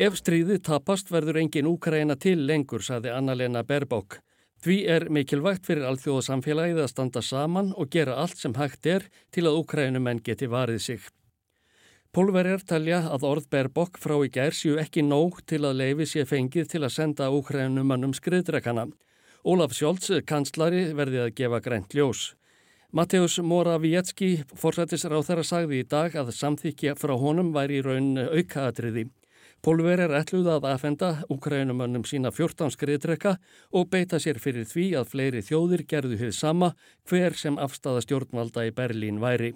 Ef 0.00 0.16
stríðið 0.16 0.62
tapast 0.64 1.10
verður 1.12 1.36
engin 1.42 1.68
Úkraina 1.68 2.16
til 2.16 2.46
lengur, 2.48 2.80
saði 2.80 3.12
Anna-Lena 3.12 3.62
Berbók. 3.66 4.20
Því 4.64 4.76
er 4.92 5.06
mikilvægt 5.12 5.64
fyrir 5.68 5.86
alþjóðasamfélagið 5.88 6.82
að 6.84 6.90
standa 6.92 7.22
saman 7.24 7.72
og 7.72 7.88
gera 7.92 8.18
allt 8.20 8.36
sem 8.40 8.52
hægt 8.58 8.88
er 8.88 9.06
til 9.32 9.46
að 9.48 9.56
Úkrænumenn 9.62 10.20
geti 10.24 10.48
varið 10.52 10.82
sig. 10.84 11.06
Pólverjar 12.10 12.64
talja 12.66 13.04
að 13.06 13.24
orð 13.28 13.44
Berbok 13.54 13.98
frá 14.02 14.16
í 14.26 14.30
gær 14.34 14.50
séu 14.58 14.80
ekki 14.82 15.04
nóg 15.06 15.36
til 15.46 15.60
að 15.62 15.76
leifi 15.78 16.08
sé 16.10 16.24
fengið 16.26 16.72
til 16.72 16.80
að 16.82 16.96
senda 16.96 17.28
úkrænumannum 17.30 18.16
skriðdrekana. 18.18 18.88
Ólaf 19.46 19.76
Sjólds, 19.78 20.10
kanslari, 20.26 20.88
verði 20.98 21.20
að 21.22 21.30
gefa 21.38 21.60
grænt 21.62 21.94
ljós. 21.94 22.32
Mateusz 22.90 23.38
Morawiecki, 23.46 24.42
forsættisráð 24.58 25.28
þeirra, 25.28 25.46
sagði 25.52 25.80
í 25.84 25.86
dag 25.86 26.18
að 26.18 26.34
samþykja 26.34 26.96
frá 26.98 27.14
honum 27.14 27.54
væri 27.54 27.78
í 27.78 27.86
raun 27.86 28.10
aukaatriði. 28.18 29.06
Pólverjar 29.62 30.18
ætluða 30.18 30.58
að 30.58 30.70
aðfenda 30.74 31.14
úkrænumannum 31.30 32.02
sína 32.10 32.34
14 32.34 32.74
skriðdreka 32.74 33.38
og 33.70 33.90
beita 33.94 34.18
sér 34.18 34.42
fyrir 34.42 34.66
því 34.66 34.90
að 34.98 35.10
fleiri 35.14 35.46
þjóðir 35.46 35.86
gerðu 35.86 36.18
hér 36.24 36.34
sama 36.34 36.74
hver 37.06 37.38
sem 37.38 37.54
afstafa 37.54 38.02
stjórnvalda 38.02 38.66
í 38.66 38.74
Berlín 38.74 39.22
væri. 39.22 39.54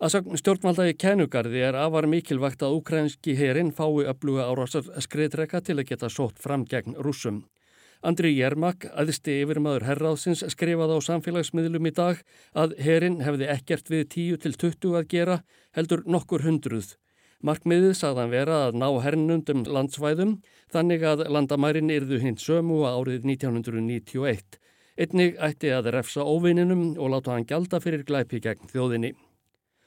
Að 0.00 0.14
sagn 0.14 0.38
stjórnvalda 0.40 0.86
í 0.88 0.92
Kenugarði 0.96 1.60
er 1.60 1.76
afar 1.76 2.06
mikilvægt 2.08 2.62
að 2.64 2.78
ukrænski 2.78 3.34
herin 3.36 3.68
fái 3.76 4.06
öfluga 4.08 4.46
árásar 4.48 4.86
skriðdreka 5.04 5.60
til 5.60 5.76
að 5.76 5.90
geta 5.90 6.08
sótt 6.08 6.40
fram 6.40 6.64
gegn 6.64 6.96
rúsum. 7.04 7.42
Andri 8.00 8.30
Jermak, 8.32 8.86
aðsti 8.96 9.42
yfirmaður 9.42 9.84
herraðsins, 9.90 10.40
skrifaði 10.54 10.96
á 10.96 11.00
samfélagsmiðlum 11.04 11.90
í 11.90 11.94
dag 12.00 12.24
að 12.56 12.72
herin 12.80 13.20
hefði 13.20 13.52
ekkert 13.52 13.92
við 13.92 14.08
10-20 14.16 14.96
að 14.96 15.06
gera, 15.12 15.38
heldur 15.76 16.06
nokkur 16.08 16.48
hundruð. 16.48 16.96
Markmiðið 17.44 17.92
sagðan 18.00 18.32
vera 18.32 18.64
að 18.70 18.80
ná 18.80 18.88
hernundum 19.04 19.68
landsvæðum, 19.68 20.38
þannig 20.72 21.04
að 21.12 21.28
landamærin 21.28 21.92
yrðu 21.92 22.24
hins 22.24 22.48
sömu 22.48 22.86
árið 22.88 23.28
1991. 23.36 24.62
Einnig 24.96 25.36
ætti 25.36 25.76
að 25.76 25.92
refsa 25.92 26.24
óvininum 26.24 26.94
og 26.96 27.12
láta 27.12 27.36
hann 27.36 27.44
gjalda 27.44 27.84
fyrir 27.84 28.08
glæpi 28.08 28.40
gegn 28.40 28.72
þjóðinni. 28.72 29.18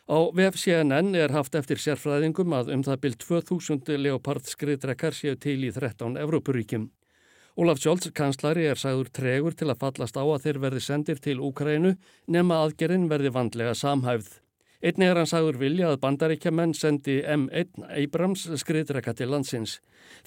Á 0.04 0.20
VF 0.36 0.58
CNN 0.60 1.16
er 1.16 1.32
haft 1.32 1.54
eftir 1.56 1.80
sérfræðingum 1.80 2.52
að 2.52 2.74
um 2.76 2.82
það 2.84 2.98
byrj 3.06 3.14
2000 3.24 3.94
leopard 4.04 4.44
skriðdrekkar 4.52 5.16
séu 5.16 5.38
til 5.40 5.64
í 5.64 5.70
13 5.72 6.20
Evrópuríkjum. 6.20 6.90
Ólaf 7.56 7.80
Sjólds 7.80 8.12
kanslari 8.12 8.68
er 8.68 8.76
sagður 8.76 9.14
tregur 9.16 9.56
til 9.56 9.70
að 9.72 9.80
fallast 9.80 10.20
á 10.20 10.24
að 10.28 10.44
þeir 10.44 10.60
verði 10.66 10.84
sendir 10.84 11.24
til 11.24 11.40
Úkrænu 11.40 11.96
nema 12.28 12.60
aðgerinn 12.66 13.08
verði 13.08 13.32
vandlega 13.32 13.78
samhæfð. 13.80 14.43
Einni 14.84 15.06
er 15.08 15.16
hann 15.16 15.28
sagður 15.30 15.56
vilja 15.62 15.94
að 15.94 16.02
bandaríkjaman 16.04 16.74
sendi 16.76 17.22
M1 17.24 17.86
Abrams 17.88 18.42
skriðdrekka 18.60 19.14
til 19.16 19.30
landsins. 19.32 19.78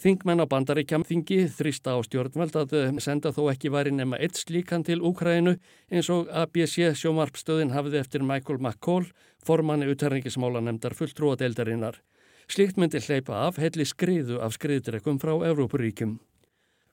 Þingmenn 0.01 0.41
á 0.41 0.49
bandaríkjamþingi 0.49 1.43
þrýsta 1.59 1.93
á 1.93 2.01
stjórnveld 2.07 2.57
að 2.63 2.73
senda 3.05 3.35
þó 3.37 3.51
ekki 3.53 3.69
væri 3.75 3.93
nema 3.93 4.17
eitt 4.17 4.41
slíkan 4.41 4.87
til 4.87 5.03
Úkrænu 5.05 5.59
eins 5.93 6.09
og 6.09 6.31
ABC 6.33 6.95
sjómarpstöðin 6.97 7.75
hafði 7.77 8.01
eftir 8.01 8.25
Michael 8.25 8.57
McCall, 8.57 9.11
formanni 9.45 9.91
uthæringismála 9.93 10.65
nefndar 10.65 10.97
fulltrúa 10.97 11.37
deildarinnar. 11.37 12.01
Slíkt 12.49 12.81
myndi 12.81 13.05
hleypa 13.05 13.43
af 13.51 13.61
helli 13.61 13.85
skriðu 13.85 14.41
af 14.41 14.57
skriðdrekkum 14.57 15.21
frá 15.21 15.35
Evrópuríkjum. 15.51 16.17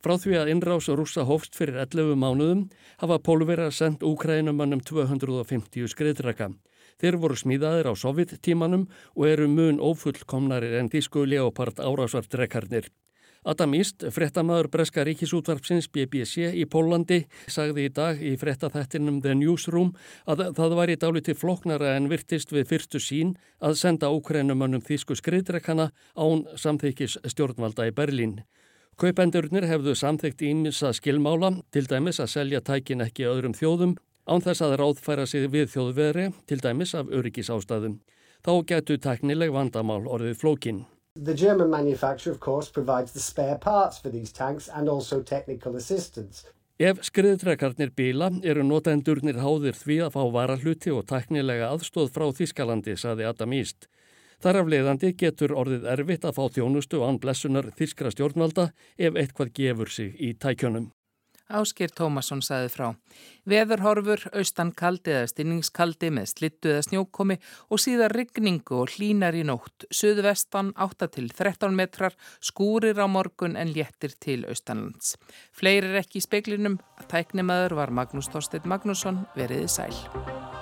Frá 0.04 0.18
því 0.20 0.36
að 0.36 0.52
innrás 0.52 0.92
og 0.92 1.00
rúsa 1.00 1.24
hófst 1.24 1.56
fyrir 1.56 1.80
11 1.80 2.20
mánuðum 2.20 2.68
hafa 3.00 3.22
pólverjar 3.24 3.72
sendt 3.72 4.04
Úkrænumannum 4.04 4.84
250 4.84 5.88
skriðdrekka. 5.96 6.52
Þeir 7.02 7.20
voru 7.22 7.38
smíðaðir 7.40 7.90
á 7.90 7.94
sovjettímanum 7.96 8.90
og 9.16 9.30
eru 9.30 9.48
mun 9.48 9.80
ófullkomnarir 9.82 10.80
en 10.82 10.92
dísku 10.94 11.26
leopard 11.26 11.80
árásvardrekarnir. 11.80 12.90
Adam 13.44 13.74
East, 13.76 14.06
frettamæður 14.16 14.70
Breska 14.72 15.04
ríkisútvarpsins 15.04 15.90
BBC 15.92 16.54
í 16.56 16.64
Pólandi, 16.64 17.26
sagði 17.52 17.90
í 17.90 17.92
dag 17.92 18.22
í 18.24 18.38
frettaþættinum 18.40 19.20
The 19.24 19.34
Newsroom 19.36 19.92
að 20.32 20.46
það 20.56 20.76
var 20.80 20.94
í 20.94 20.96
dáliti 21.02 21.36
floknara 21.36 21.98
en 21.98 22.08
virtist 22.12 22.56
við 22.56 22.70
fyrstu 22.72 23.02
sín 23.04 23.34
að 23.60 23.76
senda 23.82 24.14
ókrænumannum 24.16 24.86
þýsku 24.88 25.20
skriðdrekana 25.20 25.90
án 26.16 26.46
samþykis 26.56 27.18
stjórnvalda 27.34 27.90
í 27.92 27.96
Berlín. 27.98 28.40
Kaupendurnir 28.96 29.68
hefðu 29.68 29.98
samþykt 29.98 30.46
ímissa 30.48 30.94
skilmála, 30.96 31.58
til 31.74 31.84
dæmis 31.90 32.24
að 32.24 32.32
selja 32.38 32.64
tækin 32.64 33.04
ekki 33.04 33.28
öðrum 33.28 33.58
þjóðum 33.58 33.98
án 34.28 34.44
þess 34.44 34.64
að 34.64 34.78
ráðfæra 34.82 35.28
sig 35.28 35.50
við 35.52 35.70
þjóðveri, 35.76 36.32
til 36.48 36.60
dæmis 36.64 36.96
af 36.96 37.12
öryggisástæðum. 37.12 38.00
Þá 38.44 38.54
getur 38.68 39.00
teknileg 39.00 39.54
vandamál 39.56 40.04
orðið 40.08 40.40
flókin. 40.42 40.84
The 41.16 41.36
German 41.38 41.70
manufacturer 41.70 42.34
of 42.34 42.40
course 42.40 42.72
provides 42.72 43.12
the 43.14 43.20
spare 43.20 43.58
parts 43.58 44.00
for 44.00 44.10
these 44.10 44.32
tanks 44.34 44.68
and 44.68 44.90
also 44.90 45.22
technical 45.22 45.76
assistance. 45.76 46.48
Ef 46.82 47.04
skriðtrekarnir 47.06 47.92
bíla 47.94 48.32
eru 48.42 48.64
notendurnir 48.66 49.38
háðir 49.38 49.78
því 49.78 50.00
að 50.08 50.16
fá 50.16 50.24
varahluti 50.34 50.90
og 50.92 51.06
teknilega 51.06 51.70
aðstóð 51.70 52.10
frá 52.16 52.26
Þískalandi, 52.34 52.98
saði 52.98 53.28
Adam 53.30 53.54
East. 53.54 53.86
Þar 54.42 54.60
af 54.64 54.72
leiðandi 54.74 55.14
getur 55.16 55.54
orðið 55.54 55.86
erfitt 55.94 56.26
að 56.26 56.36
fá 56.40 56.50
þjónustu 56.58 57.04
án 57.06 57.22
blessunar 57.22 57.70
þískra 57.78 58.10
stjórnvalda 58.12 58.72
ef 58.98 59.14
eitthvað 59.14 59.54
gefur 59.56 59.94
sig 59.94 60.18
í 60.18 60.34
tækjunum. 60.34 60.90
Áskir 61.54 61.92
Tómasson 61.94 62.42
saði 62.46 62.70
frá. 62.74 62.88
Veðurhorfur, 63.50 64.26
austan 64.34 64.72
kaldi 64.76 65.14
eða 65.14 65.30
stinningskaldi 65.32 66.10
með 66.16 66.30
slittu 66.32 66.72
eða 66.74 66.86
snjókomi 66.88 67.38
og 67.70 67.82
síðan 67.84 68.14
rigningu 68.14 68.80
og 68.84 68.96
hlínar 68.96 69.38
í 69.38 69.44
nótt. 69.48 69.88
Suðvestan 69.94 70.74
8 70.76 71.12
til 71.18 71.30
13 71.32 71.76
metrar, 71.78 72.18
skúrir 72.42 73.00
á 73.00 73.08
morgun 73.08 73.58
en 73.60 73.74
léttir 73.76 74.16
til 74.20 74.42
austanlands. 74.50 75.18
Fleirir 75.54 76.00
ekki 76.02 76.22
í 76.22 76.26
speiklinum, 76.26 76.80
tæknimaður 77.12 77.78
var 77.84 77.94
Magnús 77.94 78.32
Þorstein 78.34 78.68
Magnússon, 78.70 79.24
veriði 79.38 79.70
sæl. 79.72 80.53